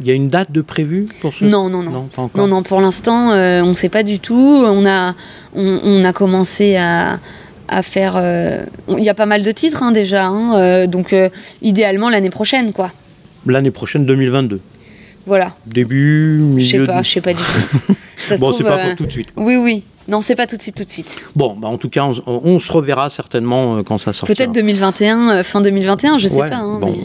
Il 0.00 0.06
y 0.06 0.10
a 0.10 0.14
une 0.14 0.30
date 0.30 0.50
de 0.50 0.62
prévu 0.62 1.06
pour 1.20 1.34
ce 1.34 1.44
Non, 1.44 1.68
non, 1.68 1.82
non. 1.82 2.08
Non, 2.34 2.46
non, 2.46 2.62
pour 2.62 2.80
l'instant, 2.80 3.32
on 3.32 3.66
ne 3.66 3.74
sait 3.74 3.90
pas 3.90 4.02
du 4.02 4.18
tout. 4.18 4.64
On 4.64 4.86
a, 4.86 5.14
on, 5.54 6.04
a 6.04 6.12
commencé 6.14 6.76
à, 6.76 7.18
à 7.68 7.82
faire. 7.82 8.18
Il 8.88 9.04
y 9.04 9.10
a 9.10 9.14
pas 9.14 9.26
mal 9.26 9.42
de 9.42 9.52
titres 9.52 9.82
hein, 9.82 9.92
déjà, 9.92 10.26
hein, 10.26 10.86
donc 10.86 11.14
idéalement 11.60 12.08
l'année 12.08 12.30
prochaine, 12.30 12.72
quoi. 12.72 12.92
L'année 13.44 13.70
prochaine, 13.70 14.06
2022. 14.06 14.60
Voilà. 15.26 15.54
Début, 15.66 16.38
milieu. 16.40 16.64
Je 16.64 16.70
sais 16.70 16.86
pas, 16.86 17.02
je 17.02 17.10
sais 17.10 17.20
pas 17.20 17.32
du 17.32 17.40
tout. 17.40 17.94
Ça 18.20 18.36
bon, 18.36 18.52
c'est 18.52 18.64
pas 18.64 18.78
pour 18.78 18.90
euh, 18.90 18.94
tout 18.96 19.06
de 19.06 19.10
suite. 19.10 19.28
Oui, 19.36 19.56
oui. 19.56 19.82
Non, 20.08 20.20
c'est 20.20 20.34
pas 20.34 20.46
tout 20.46 20.56
de 20.56 20.62
suite, 20.62 20.76
tout 20.76 20.84
de 20.84 20.90
suite. 20.90 21.16
Bon, 21.36 21.54
bah 21.54 21.68
en 21.68 21.78
tout 21.78 21.88
cas, 21.88 22.06
on, 22.26 22.58
se 22.58 22.72
reverra 22.72 23.10
certainement 23.10 23.76
euh, 23.76 23.82
quand 23.82 23.98
ça 23.98 24.12
sortira. 24.12 24.34
Peut-être 24.34 24.52
2021, 24.52 25.30
euh, 25.30 25.42
fin 25.42 25.60
2021, 25.60 26.18
je 26.18 26.28
sais 26.28 26.38
pas. 26.38 26.56
Hein, 26.56 26.78
bon, 26.80 26.96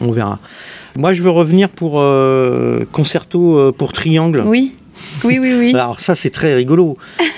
on, 0.00 0.10
verra. 0.10 0.38
Moi, 0.96 1.12
je 1.12 1.22
veux 1.22 1.30
revenir 1.30 1.68
pour 1.68 2.02
concerto 2.92 3.72
pour 3.76 3.92
triangle. 3.92 4.42
Oui. 4.46 4.72
Oui, 5.24 5.38
oui, 5.38 5.54
oui. 5.54 5.70
Alors 5.74 6.00
ça, 6.00 6.14
c'est 6.14 6.30
très 6.30 6.54
rigolo. 6.54 6.96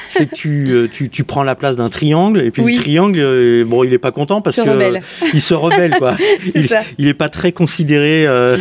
c'est 0.08 0.26
que 0.26 0.34
tu, 0.34 0.70
euh, 0.72 0.88
tu, 0.90 1.08
tu, 1.08 1.24
prends 1.24 1.42
la 1.42 1.54
place 1.54 1.76
d'un 1.76 1.88
triangle, 1.88 2.40
et 2.40 2.50
puis 2.50 2.62
le 2.62 2.74
triangle, 2.78 3.18
euh, 3.18 3.64
bon, 3.64 3.84
il 3.84 3.90
n'est 3.90 3.98
pas 3.98 4.12
content 4.12 4.40
parce 4.40 4.56
qu'il 4.56 4.64
que 4.64 5.00
il 5.34 5.40
se 5.40 5.54
rebelle, 5.54 5.96
quoi. 5.98 6.16
il 6.98 7.04
n'est 7.04 7.14
pas 7.14 7.28
très 7.28 7.52
considéré 7.52 8.26
euh, 8.26 8.58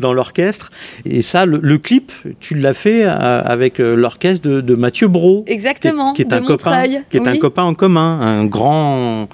dans 0.00 0.12
l'orchestre. 0.12 0.70
Et 1.04 1.22
ça, 1.22 1.46
le, 1.46 1.78
clip, 1.78 2.12
tu 2.40 2.54
l'as 2.54 2.74
fait 2.74 3.04
avec 3.04 3.78
l'orchestre 3.78 4.48
de, 4.48 4.74
Mathieu 4.74 5.08
Bro. 5.08 5.44
Exactement. 5.46 6.12
Qui 6.12 6.22
est, 6.22 6.32
un 6.32 6.42
copain, 6.42 6.84
qui 7.10 7.16
est 7.16 7.26
un 7.26 7.36
copain 7.38 7.62
en 7.62 7.74
commun, 7.74 8.20
un 8.20 8.44
grand 8.44 9.28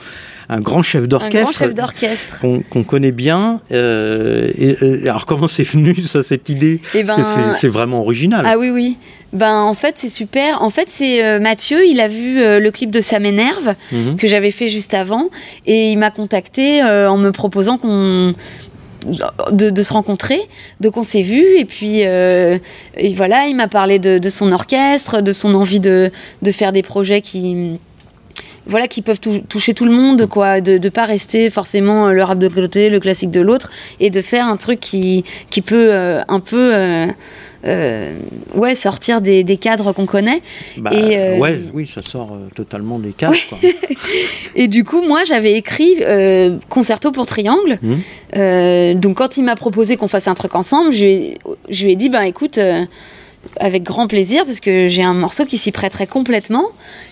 un 0.53 0.61
grand 0.61 0.83
chef 0.83 1.09
d'orchestre 1.09 2.41
qu'on 2.41 2.85
connaît 2.85 3.13
bien. 3.13 3.61
Euh, 3.73 4.51
et, 4.59 5.09
alors 5.09 5.27
comment 5.27 5.49
c'est 5.49 5.63
venu 5.63 5.95
ça 6.03 6.23
cette 6.23 6.49
idée? 6.49 6.81
Eh 6.95 7.05
Parce 7.05 7.21
que 7.21 7.23
ben, 7.23 7.53
c'est 7.53 7.69
vraiment 7.69 8.01
original. 8.01 8.45
Ah 8.47 8.59
oui 8.59 8.71
oui. 8.71 8.99
Ben 9.33 9.61
en 9.61 9.75
fait 9.75 9.95
c'est 9.97 10.11
super. 10.11 10.63
En 10.63 10.71
fait 10.71 10.89
c'est 10.89 11.25
euh, 11.25 11.41
Mathieu, 11.41 11.87
il 11.87 12.01
a 12.01 12.09
vu 12.09 12.41
euh, 12.41 12.61
le 12.61 12.71
clip 12.71 12.91
de 12.91 13.01
Ça 13.01 13.19
m'énerve 13.19 13.75
mhm. 13.91 14.17
que 14.17 14.29
j'avais 14.29 14.51
fait 14.51 14.69
juste 14.69 14.93
avant 14.93 15.31
et 15.65 15.93
il 15.93 15.99
m'a 15.99 16.11
contacté 16.11 16.83
en 16.83 17.17
me 17.17 17.31
proposant 17.31 17.79
qu'on 17.79 18.35
de, 19.51 19.83
se 19.83 19.93
rencontrer. 19.93 20.41
Donc 20.81 20.99
on 20.99 21.03
s'est 21.03 21.23
vu 21.23 21.43
et 21.57 21.65
puis 21.65 22.01
et 22.01 23.15
voilà, 23.17 23.47
il 23.47 23.57
m'a 23.57 23.69
parlé 23.69 23.99
de, 23.99 24.19
de, 24.19 24.29
son 24.29 24.53
orchestre, 24.53 25.23
de 25.23 25.33
son 25.33 25.55
envie 25.55 25.81
de, 25.81 26.11
de 26.43 26.53
faire 26.53 26.73
des 26.73 26.83
projets 26.83 27.23
qui 27.23 27.79
voilà, 28.66 28.87
qui 28.87 29.02
peuvent 29.02 29.21
toucher 29.49 29.75
tout 29.75 29.85
le 29.85 29.90
monde, 29.90 30.26
quoi, 30.26 30.61
de 30.61 30.78
ne 30.78 30.88
pas 30.88 31.04
rester 31.04 31.50
forcément 31.50 32.09
le 32.09 32.23
rap 32.23 32.38
de 32.38 32.49
côté, 32.49 32.90
le 32.90 33.00
classique 33.00 33.31
de 33.31 33.40
l'autre, 33.40 33.71
et 34.00 34.11
de 34.11 34.21
faire 34.21 34.47
un 34.49 34.57
truc 34.57 34.81
qui, 34.81 35.25
qui 35.50 35.62
peut 35.62 35.92
euh, 35.92 36.23
un 36.28 36.38
peu 36.38 36.75
euh, 36.75 37.07
euh, 37.64 38.14
ouais, 38.54 38.75
sortir 38.75 39.21
des, 39.21 39.42
des 39.42 39.57
cadres 39.57 39.92
qu'on 39.92 40.07
connaît. 40.07 40.42
Bah, 40.76 40.90
et, 40.92 41.38
ouais, 41.38 41.61
oui, 41.73 41.87
ça 41.87 42.02
sort 42.02 42.38
totalement 42.54 42.99
des 42.99 43.12
cadres. 43.12 43.37
et 44.54 44.69
du 44.69 44.85
coup, 44.85 45.02
moi, 45.02 45.25
j'avais 45.25 45.52
écrit 45.52 45.97
Concerto 46.69 47.11
pour 47.11 47.26
Triangle. 47.26 47.78
Mmh. 47.83 48.95
donc, 48.95 49.16
quand 49.16 49.37
il 49.37 49.45
m'a 49.45 49.57
proposé 49.57 49.97
qu'on 49.97 50.09
fasse 50.09 50.28
un 50.28 50.35
truc 50.35 50.54
ensemble, 50.54 50.92
je, 50.92 51.35
je 51.69 51.85
lui 51.85 51.92
ai 51.92 51.97
dit, 51.97 52.09
ben 52.09 52.23
écoute 52.23 52.59
avec 53.59 53.83
grand 53.83 54.07
plaisir 54.07 54.45
parce 54.45 54.61
que 54.61 54.89
j'ai 54.89 55.03
un 55.03 55.15
morceau 55.15 55.45
qui 55.45 55.59
s'y 55.59 55.73
prêterait 55.73 56.07
complètement. 56.07 56.65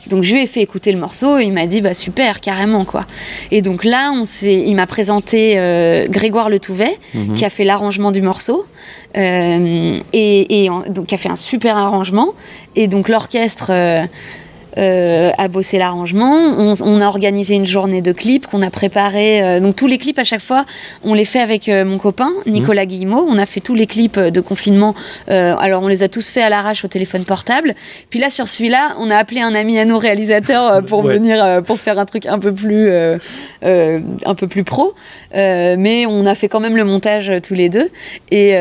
Donc 0.08 0.22
je 0.22 0.34
lui 0.34 0.42
ai 0.42 0.46
fait 0.46 0.60
écouter 0.60 0.92
le 0.92 0.98
morceau 0.98 1.38
et 1.38 1.44
il 1.44 1.52
m'a 1.52 1.66
dit 1.66 1.80
bah 1.80 1.94
super 1.94 2.40
carrément 2.40 2.84
quoi. 2.84 3.06
Et 3.50 3.62
donc 3.62 3.84
là 3.84 4.10
on 4.14 4.24
s'est, 4.24 4.64
il 4.66 4.74
m'a 4.74 4.86
présenté 4.86 5.54
euh, 5.56 6.06
Grégoire 6.08 6.48
Le 6.48 6.58
Touvet 6.58 6.98
mhm. 7.14 7.34
qui 7.34 7.44
a 7.44 7.50
fait 7.50 7.64
l'arrangement 7.64 8.10
du 8.10 8.22
morceau 8.22 8.64
euh, 9.16 9.96
et, 10.12 10.64
et 10.64 10.70
donc 10.88 11.06
qui 11.06 11.14
a 11.14 11.18
fait 11.18 11.28
un 11.28 11.36
super 11.36 11.76
arrangement 11.76 12.32
et 12.76 12.86
donc 12.86 13.08
l'orchestre 13.08 13.70
euh, 13.70 14.06
euh, 14.78 15.32
à 15.36 15.48
bosser 15.48 15.78
l'arrangement. 15.78 16.32
On, 16.32 16.74
on, 16.80 17.00
a 17.00 17.06
organisé 17.06 17.56
une 17.56 17.66
journée 17.66 18.02
de 18.02 18.12
clips 18.12 18.46
qu'on 18.46 18.62
a 18.62 18.70
préparé. 18.70 19.42
Euh, 19.42 19.58
donc 19.58 19.74
tous 19.74 19.88
les 19.88 19.98
clips 19.98 20.18
à 20.18 20.24
chaque 20.24 20.40
fois, 20.40 20.64
on 21.02 21.12
les 21.12 21.24
fait 21.24 21.40
avec 21.40 21.68
euh, 21.68 21.84
mon 21.84 21.98
copain 21.98 22.30
Nicolas 22.46 22.84
mmh. 22.84 22.88
Guillemot. 22.88 23.26
On 23.28 23.36
a 23.36 23.46
fait 23.46 23.60
tous 23.60 23.74
les 23.74 23.86
clips 23.86 24.18
de 24.18 24.40
confinement. 24.40 24.94
alors 25.28 25.82
on 25.82 25.88
les 25.88 26.02
a 26.02 26.08
tous 26.08 26.30
fait 26.30 26.42
à 26.42 26.48
l'arrache 26.48 26.84
au 26.84 26.88
téléphone 26.88 27.24
portable. 27.24 27.74
Puis 28.10 28.20
là 28.20 28.30
sur 28.30 28.46
celui-là, 28.46 28.94
on 28.98 29.10
a 29.10 29.16
appelé 29.16 29.40
un 29.40 29.54
ami 29.54 29.78
à 29.78 29.84
nos 29.84 29.98
réalisateurs 29.98 30.84
pour 30.84 31.02
venir 31.14 31.62
pour 31.64 31.78
faire 31.78 31.98
un 31.98 32.06
truc 32.06 32.26
un 32.26 32.38
peu 32.38 32.52
plus 32.52 32.92
un 33.62 34.34
peu 34.36 34.46
plus 34.46 34.64
pro. 34.64 34.94
mais 35.34 36.06
on 36.06 36.26
a 36.26 36.34
fait 36.34 36.48
quand 36.48 36.60
même 36.60 36.76
le 36.76 36.84
montage 36.84 37.32
tous 37.42 37.54
les 37.54 37.68
deux. 37.68 37.90
Et 38.30 38.54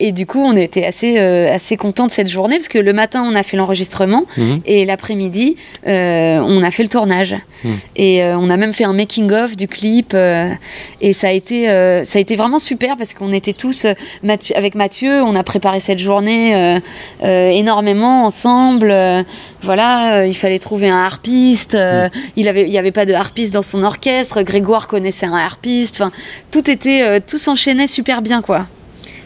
et 0.00 0.12
du 0.12 0.26
coup 0.26 0.40
on 0.40 0.56
était 0.56 0.84
assez 0.84 1.18
assez 1.18 1.76
content 1.76 2.06
de 2.06 2.12
cette 2.12 2.28
journée 2.28 2.56
parce 2.56 2.68
que 2.68 2.78
le 2.78 2.92
matin 2.92 3.24
on 3.24 3.34
a 3.34 3.42
fait 3.42 3.56
l'enregistrement 3.56 4.24
mmh. 4.36 4.54
et 4.66 4.84
la 4.84 4.96
après-midi, 5.04 5.56
euh, 5.86 6.38
on 6.38 6.62
a 6.62 6.70
fait 6.70 6.82
le 6.82 6.88
tournage. 6.88 7.36
Hmm. 7.62 7.74
Et 7.94 8.22
euh, 8.22 8.38
on 8.38 8.48
a 8.48 8.56
même 8.56 8.72
fait 8.72 8.84
un 8.84 8.94
making-of 8.94 9.54
du 9.54 9.68
clip. 9.68 10.12
Euh, 10.14 10.48
et 11.02 11.12
ça 11.12 11.28
a, 11.28 11.30
été, 11.30 11.66
ça 12.04 12.18
a 12.18 12.20
été 12.20 12.36
vraiment 12.36 12.58
super 12.58 12.96
parce 12.96 13.12
qu'on 13.12 13.32
était 13.32 13.52
tous, 13.52 13.86
avec 14.54 14.74
Mathieu, 14.74 15.22
on 15.22 15.36
a 15.36 15.42
préparé 15.42 15.80
cette 15.80 15.98
journée 15.98 16.80
énormément 17.22 18.24
ensemble. 18.24 18.94
voilà, 19.62 20.26
il 20.26 20.34
fallait 20.34 20.58
trouver 20.58 20.88
un 20.88 21.04
harpiste. 21.04 21.74
Hmm. 21.74 22.08
Il 22.36 22.48
avait, 22.48 22.62
il 22.62 22.70
n'y 22.70 22.78
avait 22.78 22.92
pas 22.92 23.04
de 23.04 23.12
harpiste 23.12 23.52
dans 23.52 23.62
son 23.62 23.82
orchestre. 23.82 24.42
Grégoire 24.42 24.86
connaissait 24.86 25.26
un 25.26 25.34
harpiste. 25.34 26.00
Enfin, 26.00 26.12
tout 26.50 26.70
était, 26.70 27.20
tout 27.20 27.38
s'enchaînait 27.38 27.88
super 27.88 28.22
bien, 28.22 28.40
quoi 28.40 28.66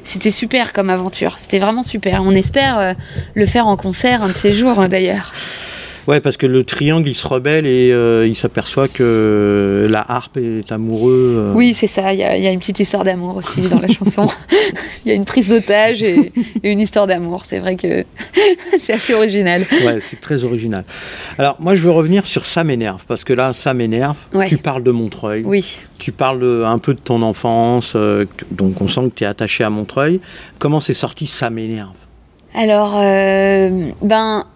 c'était 0.04 0.30
super 0.30 0.72
comme 0.72 0.88
aventure. 0.88 1.36
C'était 1.38 1.58
vraiment 1.58 1.82
super. 1.82 2.22
On 2.24 2.30
espère 2.30 2.94
le 3.34 3.46
faire 3.46 3.66
en 3.66 3.76
concert 3.76 4.22
un 4.22 4.28
de 4.28 4.32
ces 4.32 4.54
jours 4.54 4.78
hein, 4.78 4.88
d'ailleurs. 4.88 5.34
Ouais, 6.08 6.20
parce 6.20 6.38
que 6.38 6.46
le 6.46 6.64
triangle, 6.64 7.06
il 7.06 7.14
se 7.14 7.26
rebelle 7.26 7.66
et 7.66 7.92
euh, 7.92 8.26
il 8.26 8.34
s'aperçoit 8.34 8.88
que 8.88 9.86
la 9.90 10.02
harpe 10.08 10.38
est 10.38 10.72
amoureux. 10.72 11.34
Euh. 11.36 11.52
Oui, 11.52 11.74
c'est 11.74 11.86
ça. 11.86 12.14
Il 12.14 12.18
y, 12.18 12.22
a 12.24 12.50
une 12.50 12.60
petite 12.60 12.80
histoire 12.80 13.04
d'amour 13.04 13.36
aussi 13.36 13.60
dans 13.68 13.78
la 13.78 13.88
chanson. 13.88 14.26
Il 15.04 15.08
y 15.08 15.12
a 15.12 15.14
une 15.14 15.26
prise 15.26 15.50
d'otage 15.50 16.02
et, 16.02 16.32
une 16.62 16.80
histoire 16.80 17.06
d'amour. 17.06 17.44
C'est 17.44 17.58
vrai 17.58 17.76
que 17.76 18.06
c'est 18.78 18.94
assez 18.94 19.12
original. 19.12 19.66
Ouais, 19.84 19.98
c'est 20.00 20.18
très 20.18 20.44
original. 20.44 20.84
Alors, 21.36 21.56
moi, 21.60 21.74
je 21.74 21.82
veux 21.82 21.90
revenir 21.90 22.26
sur 22.26 22.46
Ça 22.46 22.64
m'énerve, 22.64 23.04
parce 23.06 23.22
que 23.22 23.34
là, 23.34 23.52
Ça 23.52 23.74
m'énerve. 23.74 24.16
Tu 24.46 24.56
parles 24.56 24.82
de 24.82 24.92
Montreuil. 24.92 25.42
Oui. 25.44 25.78
Tu 25.98 26.12
parles 26.12 26.64
un 26.64 26.78
peu 26.78 26.94
de 26.94 27.00
ton 27.00 27.20
enfance. 27.20 27.92
Euh, 27.96 28.24
donc, 28.50 28.80
on 28.80 28.88
sent 28.88 29.10
que 29.10 29.14
tu 29.16 29.24
es 29.24 29.26
attaché 29.26 29.62
à 29.62 29.68
Montreuil. 29.68 30.20
Comment 30.58 30.80
c'est 30.80 30.94
sorti 30.94 31.26
Ça 31.26 31.50
m'énerve? 31.50 31.96
Alors, 32.54 32.94
ben, 34.00 34.46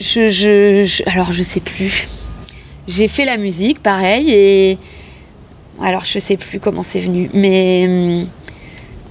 je, 0.00 0.28
je, 0.28 1.02
alors 1.08 1.32
je 1.32 1.42
sais 1.42 1.60
plus. 1.60 2.06
J'ai 2.86 3.08
fait 3.08 3.24
la 3.24 3.36
musique, 3.38 3.82
pareil, 3.82 4.30
et 4.30 4.78
alors 5.82 6.04
je 6.04 6.18
sais 6.18 6.36
plus 6.36 6.60
comment 6.60 6.82
c'est 6.82 7.00
venu, 7.00 7.30
mais 7.32 7.86
hum, 7.88 8.28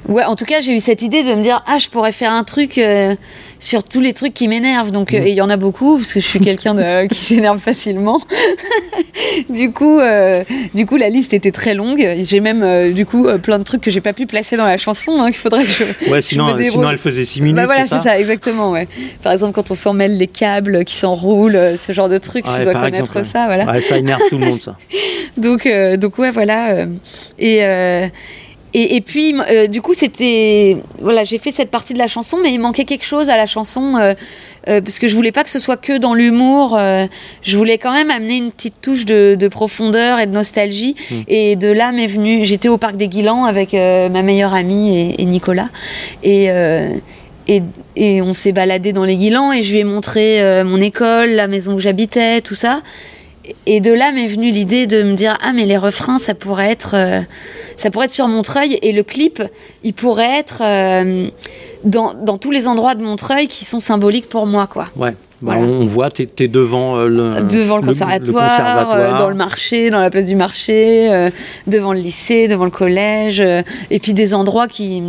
ouais, 0.07 0.23
en 0.23 0.35
tout 0.35 0.45
cas, 0.45 0.61
j'ai 0.61 0.75
eu 0.75 0.79
cette 0.79 1.01
idée 1.01 1.23
de 1.23 1.35
me 1.35 1.41
dire 1.41 1.63
ah, 1.65 1.77
je 1.77 1.89
pourrais 1.89 2.11
faire 2.11 2.31
un 2.31 2.43
truc 2.43 2.77
euh, 2.77 3.15
sur 3.59 3.83
tous 3.83 4.01
les 4.01 4.13
trucs 4.13 4.33
qui 4.33 4.47
m'énervent. 4.47 4.91
Donc, 4.91 5.13
euh, 5.13 5.21
mm. 5.21 5.27
il 5.27 5.33
y 5.33 5.41
en 5.41 5.49
a 5.49 5.57
beaucoup 5.57 5.97
parce 5.97 6.13
que 6.13 6.19
je 6.19 6.25
suis 6.25 6.39
quelqu'un 6.39 7.07
qui 7.11 7.15
s'énerve 7.15 7.59
facilement. 7.59 8.19
du 9.49 9.71
coup, 9.71 9.99
euh, 9.99 10.43
du 10.73 10.85
coup, 10.85 10.97
la 10.97 11.09
liste 11.09 11.33
était 11.33 11.51
très 11.51 11.73
longue. 11.73 12.05
J'ai 12.19 12.39
même 12.39 12.93
du 12.93 13.05
coup 13.05 13.27
plein 13.41 13.59
de 13.59 13.63
trucs 13.63 13.81
que 13.81 13.91
j'ai 13.91 14.01
pas 14.01 14.13
pu 14.13 14.25
placer 14.25 14.57
dans 14.57 14.65
la 14.65 14.77
chanson. 14.77 15.19
Hein, 15.19 15.27
qu'il 15.27 15.37
faudrait 15.39 15.63
que 15.63 15.71
je. 15.71 16.11
Ouais, 16.11 16.21
sinon, 16.21 16.55
sinon 16.57 16.89
elle 16.89 16.97
faisait 16.97 17.25
6 17.25 17.41
minutes. 17.41 17.55
Bah 17.55 17.65
voilà, 17.65 17.85
c'est 17.85 17.99
ça, 17.99 18.19
exactement. 18.19 18.71
Ouais. 18.71 18.87
Par 19.21 19.31
exemple, 19.31 19.53
quand 19.53 19.71
on 19.71 19.75
s'en 19.75 19.93
mêle 19.93 20.17
les 20.17 20.27
câbles 20.27 20.85
qui 20.85 20.95
s'enroulent, 20.95 21.75
ce 21.77 21.93
genre 21.93 22.09
de 22.09 22.17
trucs, 22.17 22.45
tu 22.45 22.63
dois 22.63 22.73
connaître 22.73 23.25
ça. 23.25 23.45
Voilà. 23.45 23.65
Ouais, 23.65 23.81
ça 23.81 23.97
énerve 23.97 24.21
tout 24.29 24.37
le 24.37 24.45
monde, 24.45 24.61
ça. 24.61 24.77
donc, 25.37 25.67
donc 25.97 26.17
ouais, 26.17 26.31
voilà. 26.31 26.85
et 27.39 27.63
et, 28.73 28.95
et 28.95 29.01
puis, 29.01 29.35
euh, 29.49 29.67
du 29.67 29.81
coup, 29.81 29.93
c'était. 29.93 30.77
Voilà, 30.99 31.23
j'ai 31.23 31.37
fait 31.37 31.51
cette 31.51 31.69
partie 31.69 31.93
de 31.93 31.99
la 31.99 32.07
chanson, 32.07 32.37
mais 32.41 32.51
il 32.51 32.59
manquait 32.59 32.85
quelque 32.85 33.05
chose 33.05 33.29
à 33.29 33.37
la 33.37 33.45
chanson, 33.45 33.97
euh, 33.97 34.13
euh, 34.67 34.81
parce 34.81 34.97
que 34.97 35.07
je 35.07 35.15
voulais 35.15 35.31
pas 35.31 35.43
que 35.43 35.51
ce 35.51 35.59
soit 35.59 35.77
que 35.77 35.97
dans 35.97 36.15
l'humour. 36.15 36.79
je 37.43 37.57
voulais 37.57 37.77
quand 37.77 37.93
même 37.93 38.09
amener 38.09 38.37
une 38.37 38.51
petite 38.51 38.81
touche 38.81 39.05
de, 39.05 39.35
de 39.39 39.47
profondeur 39.47 40.19
et 40.19 40.25
de 40.25 40.31
nostalgie. 40.31 40.95
Mmh. 41.11 41.15
Et 41.27 41.55
de 41.55 41.71
là 41.71 41.91
m'est 41.91 42.07
venu. 42.07 42.45
J'étais 42.45 42.69
au 42.69 42.77
Parc 42.77 42.95
des 42.95 43.07
Guilans 43.07 43.45
avec 43.45 43.73
ma 43.73 44.21
meilleure 44.23 44.53
amie 44.53 44.97
et, 44.97 45.21
et 45.21 45.25
Nicolas. 45.25 45.69
Et. 46.23 46.49
Et, 47.45 47.61
et, 47.97 48.21
on 48.21 48.33
s'est 48.33 48.53
baladé 48.53 48.93
dans 48.93 49.03
les 49.03 49.17
Guilans 49.17 49.51
et 49.51 49.63
je 49.63 49.73
lui 49.73 49.79
ai 49.79 49.83
montré 49.83 50.63
mon 50.63 50.79
école, 50.79 51.31
la 51.31 51.47
maison 51.47 51.73
où 51.73 51.79
j'habitais, 51.79 52.39
tout 52.39 52.53
ça. 52.53 52.81
Et 53.65 53.81
de 53.81 53.91
là 53.91 54.11
m'est 54.11 54.27
venue 54.27 54.51
l'idée 54.51 54.87
de 54.87 55.03
me 55.03 55.15
dire 55.15 55.37
ah 55.41 55.51
mais 55.53 55.65
les 55.65 55.77
refrains 55.77 56.19
ça 56.19 56.33
pourrait 56.33 56.71
être 56.71 56.95
ça 57.77 57.91
pourrait 57.91 58.05
être 58.05 58.11
sur 58.11 58.27
Montreuil 58.27 58.77
et 58.81 58.91
le 58.91 59.03
clip, 59.03 59.41
il 59.83 59.93
pourrait 59.93 60.39
être 60.39 60.61
euh, 60.61 61.27
dans, 61.83 62.13
dans, 62.13 62.37
tous 62.37 62.51
les 62.51 62.67
endroits 62.67 62.95
de 62.95 63.03
Montreuil 63.03 63.47
qui 63.47 63.65
sont 63.65 63.79
symboliques 63.79 64.29
pour 64.29 64.45
moi, 64.45 64.67
quoi. 64.67 64.85
Ouais. 64.95 65.15
Bah, 65.41 65.55
on 65.57 65.85
voit, 65.85 66.09
tu 66.09 66.21
es, 66.39 66.47
devant 66.47 66.95
euh, 66.95 67.07
le, 67.09 67.43
devant 67.43 67.75
le 67.75 67.83
conservatoire, 67.83 68.95
euh, 68.95 69.17
dans 69.17 69.27
le 69.27 69.35
marché, 69.35 69.89
dans 69.89 69.99
la 69.99 70.09
place 70.09 70.25
du 70.25 70.37
marché, 70.37 71.29
devant 71.67 71.91
le 71.91 71.99
lycée, 71.99 72.47
devant 72.47 72.63
le 72.63 72.71
collège, 72.71 73.41
et 73.41 73.99
puis 73.99 74.13
des 74.13 74.33
endroits 74.33 74.69
qui 74.69 75.03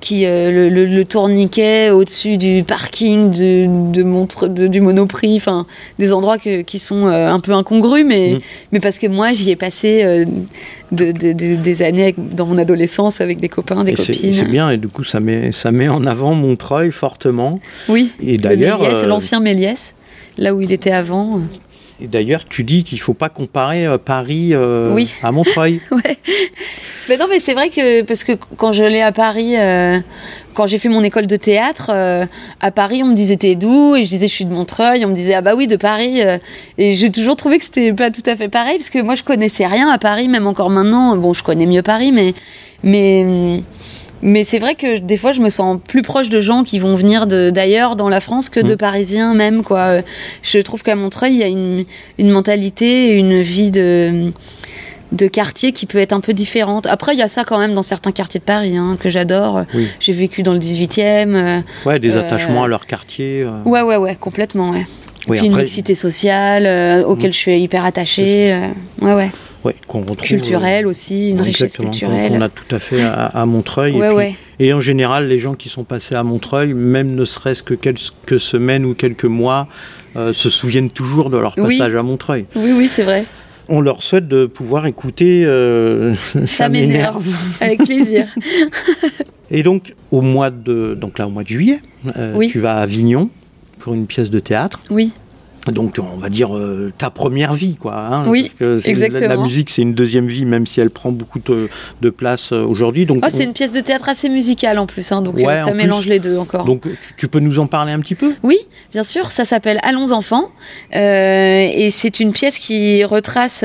qui 0.00 0.24
euh, 0.24 0.50
le, 0.50 0.86
le, 0.86 1.04
tourniquet 1.04 1.90
au-dessus 1.90 2.38
du 2.38 2.64
parking 2.64 3.30
de, 3.30 3.92
de 3.92 4.02
montre 4.02 4.48
de, 4.48 4.66
du 4.66 4.80
Monoprix, 4.80 5.36
enfin 5.36 5.66
des 5.98 6.12
endroits 6.12 6.38
que, 6.38 6.62
qui 6.62 6.78
sont 6.78 7.06
euh, 7.06 7.28
un 7.28 7.38
peu 7.38 7.52
incongrus, 7.52 8.04
mais 8.04 8.34
mm. 8.34 8.40
mais 8.72 8.80
parce 8.80 8.98
que 8.98 9.06
moi 9.06 9.32
j'y 9.32 9.50
ai 9.50 9.56
passé 9.56 10.02
euh, 10.02 10.24
de, 10.90 11.12
des 11.12 11.82
années 11.82 12.14
dans 12.16 12.46
mon 12.46 12.58
adolescence 12.58 13.20
avec 13.20 13.40
des 13.40 13.48
copains, 13.48 13.84
des 13.84 13.94
copines. 13.94 14.32
C'est 14.32 14.44
bien 14.44 14.70
et 14.70 14.78
du 14.78 14.88
coup 14.88 15.04
ça 15.04 15.20
met 15.20 15.52
ça 15.52 15.70
met 15.70 15.88
en 15.88 16.06
avant 16.06 16.34
Montreuil 16.34 16.90
fortement. 16.90 17.58
Oui. 17.88 18.10
Et 18.20 18.38
d'ailleurs 18.38 19.06
l'ancien 19.06 19.40
Méliès, 19.40 19.94
là 20.38 20.54
où 20.54 20.60
il 20.60 20.72
était 20.72 20.92
avant. 20.92 21.40
Et 22.02 22.06
d'ailleurs, 22.06 22.46
tu 22.48 22.64
dis 22.64 22.82
qu'il 22.82 22.98
ne 22.98 23.02
faut 23.02 23.14
pas 23.14 23.28
comparer 23.28 23.86
euh, 23.86 23.98
Paris 23.98 24.50
euh, 24.52 24.98
à 25.22 25.32
Montreuil. 25.32 25.80
ouais. 25.90 26.18
Mais 27.08 27.16
non, 27.16 27.26
mais 27.28 27.40
c'est 27.40 27.54
vrai 27.54 27.68
que 27.68 28.02
parce 28.02 28.24
que 28.24 28.32
quand 28.56 28.72
je 28.72 28.84
l'ai 28.84 29.02
à 29.02 29.12
Paris, 29.12 29.58
euh, 29.58 29.98
quand 30.54 30.66
j'ai 30.66 30.78
fait 30.78 30.88
mon 30.88 31.02
école 31.02 31.26
de 31.26 31.36
théâtre 31.36 31.90
à 32.60 32.70
Paris, 32.70 33.02
on 33.02 33.08
me 33.08 33.14
disait 33.14 33.36
t'es 33.36 33.54
d'où 33.54 33.96
et 33.96 34.04
je 34.04 34.08
disais 34.08 34.28
je 34.28 34.32
suis 34.32 34.44
de 34.44 34.52
Montreuil. 34.52 35.04
On 35.04 35.08
me 35.08 35.14
disait 35.14 35.34
ah 35.34 35.42
bah 35.42 35.54
oui 35.54 35.66
de 35.66 35.76
Paris. 35.76 36.20
et 36.78 36.94
j'ai 36.94 37.10
toujours 37.10 37.36
trouvé 37.36 37.58
que 37.58 37.64
c'était 37.64 37.92
pas 37.92 38.10
tout 38.10 38.22
à 38.26 38.36
fait 38.36 38.48
pareil 38.48 38.78
parce 38.78 38.90
que 38.90 39.00
moi 39.00 39.14
je 39.14 39.22
connaissais 39.22 39.66
rien 39.66 39.88
à 39.88 39.98
Paris, 39.98 40.28
même 40.28 40.46
encore 40.46 40.70
maintenant. 40.70 41.16
Bon, 41.16 41.34
je 41.34 41.42
connais 41.42 41.66
mieux 41.66 41.82
Paris, 41.82 42.12
mais 42.12 42.34
mais 42.82 43.24
hum, 43.24 43.62
mais 44.22 44.44
c'est 44.44 44.58
vrai 44.58 44.74
que 44.74 44.98
des 44.98 45.16
fois, 45.16 45.32
je 45.32 45.40
me 45.40 45.48
sens 45.48 45.78
plus 45.86 46.02
proche 46.02 46.28
de 46.28 46.40
gens 46.40 46.64
qui 46.64 46.78
vont 46.78 46.94
venir 46.94 47.26
d'ailleurs 47.26 47.96
dans 47.96 48.08
la 48.08 48.20
France 48.20 48.48
que 48.48 48.60
de 48.60 48.74
mm. 48.74 48.78
Parisiens 48.78 49.34
même. 49.34 49.62
Quoi. 49.62 50.00
Je 50.42 50.58
trouve 50.58 50.82
qu'à 50.82 50.94
Montreuil, 50.94 51.32
il 51.34 51.38
y 51.38 51.42
a 51.42 51.48
une, 51.48 51.84
une 52.18 52.30
mentalité, 52.30 53.12
une 53.12 53.40
vie 53.40 53.70
de 53.70 54.32
de 55.12 55.26
quartier 55.26 55.72
qui 55.72 55.86
peut 55.86 55.98
être 55.98 56.12
un 56.12 56.20
peu 56.20 56.32
différente. 56.32 56.86
Après, 56.86 57.14
il 57.14 57.18
y 57.18 57.22
a 57.22 57.28
ça 57.28 57.44
quand 57.44 57.58
même 57.58 57.74
dans 57.74 57.82
certains 57.82 58.12
quartiers 58.12 58.40
de 58.40 58.44
Paris 58.44 58.76
hein, 58.76 58.96
que 58.98 59.08
j'adore. 59.08 59.64
J'ai 59.98 60.12
vécu 60.12 60.42
dans 60.42 60.52
le 60.52 60.58
18e. 60.58 61.34
Euh, 61.34 61.60
ouais, 61.84 61.98
des 61.98 62.16
euh, 62.16 62.20
attachements 62.20 62.64
à 62.64 62.68
leur 62.68 62.86
quartier. 62.86 63.42
Euh. 63.42 63.62
Ouais, 63.64 63.82
ouais, 63.82 63.96
ouais, 63.96 64.16
complètement, 64.16 64.70
ouais. 64.70 64.86
Puis 65.28 65.46
une 65.46 65.56
mixité 65.56 65.94
sociale 65.94 67.04
auquel 67.04 67.30
mm. 67.30 67.32
je 67.32 67.38
suis 67.38 67.60
hyper 67.60 67.84
attachée. 67.84 68.58
ouais, 69.00 69.14
ouais 69.14 69.30
ouais, 69.64 69.74
qu'on 69.86 70.00
retrouve. 70.00 70.26
Culturelle 70.26 70.86
euh, 70.86 70.90
aussi, 70.90 71.30
une 71.30 71.40
richesse 71.40 71.76
culturelle. 71.76 72.32
On 72.34 72.40
a 72.40 72.48
tout 72.48 72.74
à 72.74 72.78
fait 72.78 73.02
à, 73.02 73.44
Montreuil. 73.46 74.00
et, 74.58 74.72
en 74.72 74.80
général, 74.80 75.28
les 75.28 75.38
gens 75.38 75.54
qui 75.54 75.68
sont 75.68 75.84
passés 75.84 76.14
à 76.14 76.22
Montreuil, 76.22 76.74
même 76.74 77.14
ne 77.14 77.24
serait-ce 77.24 77.62
que 77.62 77.74
quelques 77.74 78.40
semaines 78.40 78.84
ou 78.84 78.94
quelques 78.94 79.24
mois, 79.24 79.68
euh, 80.16 80.32
se 80.32 80.50
souviennent 80.50 80.90
toujours 80.90 81.30
de 81.30 81.38
leur 81.38 81.54
passage 81.54 81.94
à 81.94 82.02
Montreuil. 82.02 82.46
Oui, 82.56 82.72
oui, 82.76 82.88
c'est 82.88 83.04
vrai. 83.04 83.24
On 83.68 83.80
leur 83.80 84.02
souhaite 84.02 84.26
de 84.26 84.46
pouvoir 84.46 84.86
écouter 84.86 85.44
euh, 85.44 86.14
Ça, 86.46 86.68
m'énerve. 86.68 87.26
Avec 87.60 87.84
plaisir. 87.84 88.26
et 89.50 89.62
donc, 89.62 89.94
au 90.10 90.22
mois 90.22 90.50
de, 90.50 90.94
donc 90.94 91.18
là, 91.18 91.28
au 91.28 91.30
mois 91.30 91.44
de 91.44 91.48
juillet, 91.48 91.80
tu 92.50 92.58
vas 92.58 92.78
à 92.78 92.80
Avignon 92.80 93.30
pour 93.80 93.94
une 93.94 94.06
pièce 94.06 94.30
de 94.30 94.38
théâtre. 94.38 94.80
Oui. 94.90 95.12
Donc 95.66 95.96
on 95.98 96.16
va 96.16 96.30
dire 96.30 96.56
euh, 96.56 96.90
ta 96.96 97.10
première 97.10 97.52
vie 97.52 97.76
quoi 97.76 97.94
hein, 97.94 98.24
oui 98.26 98.50
parce 98.58 98.82
que 98.82 98.88
exactement. 98.88 99.28
La, 99.28 99.36
musique 99.36 99.68
c'est 99.68 99.82
une 99.82 99.92
deuxième 99.92 100.26
vie 100.26 100.46
même 100.46 100.66
si 100.66 100.80
elle 100.80 100.88
prend 100.88 101.12
beaucoup 101.12 101.38
de, 101.38 102.10
place 102.10 102.52
euh, 102.52 102.64
aujourd'hui. 102.64 103.04
Donc 103.04 103.18
oh, 103.22 103.26
c'est 103.28 103.44
une 103.44 103.52
pièce 103.52 103.72
de 103.72 103.80
théâtre 103.80 104.08
assez 104.08 104.30
musicale 104.30 104.78
en 104.78 104.86
plus 104.86 105.12
hein, 105.12 105.20
donc 105.20 105.38
euh, 105.38 105.56
ça 105.56 105.74
mélange 105.74 106.06
les 106.06 106.18
deux 106.18 106.38
encore. 106.38 106.64
Donc 106.64 106.84
tu, 107.18 107.28
peux 107.28 107.40
nous 107.40 107.58
en 107.58 107.66
parler 107.66 107.92
un 107.92 108.00
petit 108.00 108.14
peu? 108.14 108.32
Oui 108.42 108.58
bien 108.92 109.02
sûr 109.02 109.30
ça 109.30 109.44
s'appelle 109.44 109.78
Allons 109.82 110.12
enfants 110.12 110.50
et 110.92 111.88
c'est 111.92 112.20
une 112.20 112.32
pièce 112.32 112.58
qui 112.58 113.04
retrace 113.04 113.62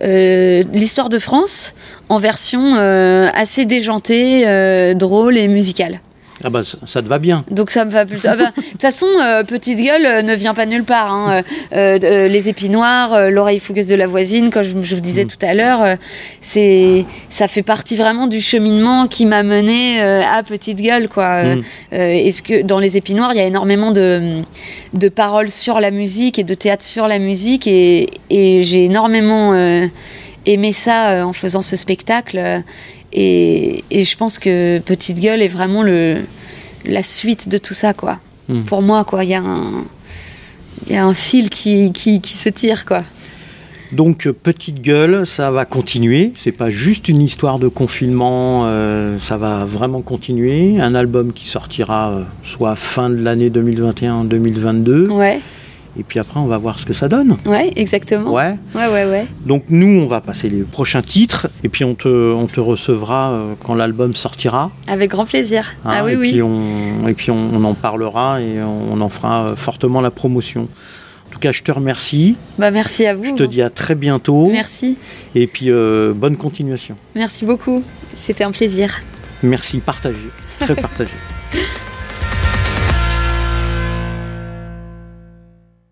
l'histoire 0.00 1.10
de 1.10 1.18
France 1.20 1.74
en 2.08 2.18
version 2.18 2.74
assez 2.74 3.66
déjantée 3.66 4.94
drôle 4.94 5.38
et 5.38 5.46
musicale 5.46 6.00
Ah 6.44 6.50
bah 6.50 6.62
ça, 6.64 6.78
ça 6.86 7.02
te 7.02 7.08
va 7.08 7.18
bien. 7.18 7.44
Donc 7.50 7.70
ça 7.70 7.84
me 7.84 7.90
va 7.90 8.06
plutôt. 8.06 8.28
Ah 8.30 8.36
bah, 8.36 8.52
De 8.56 8.62
toute 8.62 8.80
façon, 8.80 9.06
euh, 9.22 9.44
Petite 9.44 9.78
Gueule 9.78 10.06
euh, 10.06 10.22
ne 10.22 10.34
vient 10.34 10.54
pas 10.54 10.66
nulle 10.66 10.84
part. 10.84 11.12
hein. 11.12 11.42
Euh, 11.72 11.98
euh, 12.02 12.28
les 12.28 12.48
épis 12.48 12.68
noirs, 12.70 13.12
euh, 13.12 13.30
l'oreille 13.30 13.58
fougueuse 13.58 13.86
de 13.88 13.94
la 13.94 14.06
voisine, 14.06 14.50
comme 14.50 14.62
je, 14.62 14.74
je 14.82 14.94
vous 14.94 15.00
disais 15.00 15.24
Mm. 15.24 15.28
tout 15.28 15.46
à 15.46 15.54
l'heure, 15.54 15.96
c'est 16.40 17.04
ça 17.28 17.46
fait 17.48 17.62
partie 17.62 17.96
vraiment 17.96 18.26
du 18.26 18.40
cheminement 18.40 19.06
qui 19.06 19.26
m'a 19.26 19.42
mené 19.42 20.00
à 20.00 20.42
Petite 20.42 20.78
Gueule, 20.80 21.08
quoi. 21.08 21.24
Euh, 21.44 21.56
Mm. 21.56 21.62
euh, 21.94 22.10
Est-ce 22.26 22.42
que 22.42 22.62
dans 22.62 22.78
les 22.78 22.96
épis 22.96 23.14
noirs, 23.14 23.32
il 23.34 23.38
y 23.38 23.40
a 23.42 23.44
énormément 23.46 23.90
de 23.92 24.40
de 24.94 25.08
paroles 25.08 25.50
sur 25.50 25.80
la 25.80 25.90
musique 25.90 26.38
et 26.38 26.44
de 26.44 26.54
théâtre 26.54 26.84
sur 26.84 27.06
la 27.08 27.18
musique, 27.18 27.66
et, 27.66 28.08
et 28.30 28.62
j'ai 28.62 28.84
énormément 28.84 29.52
aimé 30.46 30.72
ça 30.72 31.26
en 31.26 31.32
faisant 31.32 31.62
ce 31.62 31.76
spectacle. 31.76 32.62
Et, 33.12 33.84
et 33.90 34.04
je 34.04 34.16
pense 34.16 34.38
que 34.38 34.78
Petite 34.78 35.20
Gueule 35.20 35.42
est 35.42 35.48
vraiment 35.48 35.82
le 35.82 36.18
la 36.84 37.02
suite 37.02 37.48
de 37.48 37.58
tout 37.58 37.74
ça, 37.74 37.92
quoi. 37.92 38.18
Mm. 38.48 38.62
Pour 38.62 38.82
moi, 38.82 39.04
quoi, 39.04 39.24
il 39.24 39.30
y 39.30 39.34
a 39.34 39.42
un 39.42 39.84
il 40.86 40.94
y 40.94 40.96
a 40.96 41.04
un 41.04 41.14
fil 41.14 41.50
qui, 41.50 41.92
qui, 41.92 42.20
qui 42.20 42.32
se 42.32 42.48
tire, 42.48 42.84
quoi. 42.84 42.98
Donc 43.92 44.28
petite 44.30 44.80
gueule, 44.82 45.26
ça 45.26 45.50
va 45.50 45.64
continuer. 45.64 46.32
C'est 46.36 46.52
pas 46.52 46.70
juste 46.70 47.08
une 47.08 47.20
histoire 47.20 47.58
de 47.58 47.66
confinement, 47.66 48.62
euh, 48.64 49.18
ça 49.18 49.36
va 49.36 49.64
vraiment 49.64 50.00
continuer. 50.00 50.80
Un 50.80 50.94
album 50.94 51.32
qui 51.32 51.46
sortira 51.46 52.10
euh, 52.10 52.22
soit 52.44 52.76
fin 52.76 53.10
de 53.10 53.16
l'année 53.16 53.50
2021-2022, 53.50 55.10
Ouais, 55.10 55.40
et 55.98 56.02
puis 56.02 56.18
après 56.18 56.38
on 56.40 56.46
va 56.46 56.58
voir 56.58 56.78
ce 56.78 56.86
que 56.86 56.92
ça 56.92 57.08
donne. 57.08 57.36
ouais, 57.46 57.72
exactement. 57.76 58.32
Ouais. 58.32 58.56
ouais, 58.74 58.86
ouais. 58.88 59.04
ouais. 59.10 59.26
Donc 59.44 59.64
nous, 59.68 60.00
on 60.00 60.06
va 60.06 60.20
passer 60.20 60.48
les 60.48 60.62
prochains 60.62 61.02
titres, 61.02 61.48
et 61.64 61.68
puis 61.68 61.84
on 61.84 61.94
te, 61.94 62.08
on 62.08 62.46
te 62.46 62.60
recevra 62.60 63.30
euh, 63.30 63.54
quand 63.64 63.74
l'album 63.74 64.12
sortira. 64.14 64.70
Avec 64.86 65.10
grand 65.10 65.26
plaisir. 65.26 65.72
hein, 65.84 65.90
ah 65.94 66.04
oui, 66.04 66.12
et 66.12 66.16
oui. 66.16 66.30
Puis 66.32 66.42
on, 66.42 67.08
et 67.08 67.14
puis 67.14 67.30
on, 67.30 67.50
on 67.54 67.64
en 67.64 67.74
parlera 67.74 68.40
et 68.40 68.62
on, 68.62 68.92
on 68.92 69.00
en 69.00 69.08
fera 69.08 69.46
euh, 69.46 69.56
fortement 69.56 70.00
la 70.00 70.10
promotion. 70.10 70.68
En 71.28 71.32
tout 71.32 71.38
cas, 71.38 71.52
je 71.52 71.62
te 71.62 71.70
remercie. 71.70 72.36
Bah, 72.58 72.70
merci 72.72 73.06
à 73.06 73.14
vous. 73.14 73.24
Je 73.24 73.34
te 73.34 73.42
dis 73.44 73.62
à 73.62 73.70
très 73.70 73.94
bientôt. 73.94 74.48
Merci. 74.50 74.96
Et 75.36 75.46
puis 75.46 75.66
euh, 75.70 76.12
bonne 76.14 76.36
continuation. 76.36 76.96
Merci 77.14 77.44
beaucoup. 77.44 77.82
C'était 78.14 78.42
un 78.44 78.50
plaisir. 78.50 79.00
Merci, 79.42 79.78
partagé. 79.78 80.18
Très 80.58 80.74
partagé. 80.80 81.12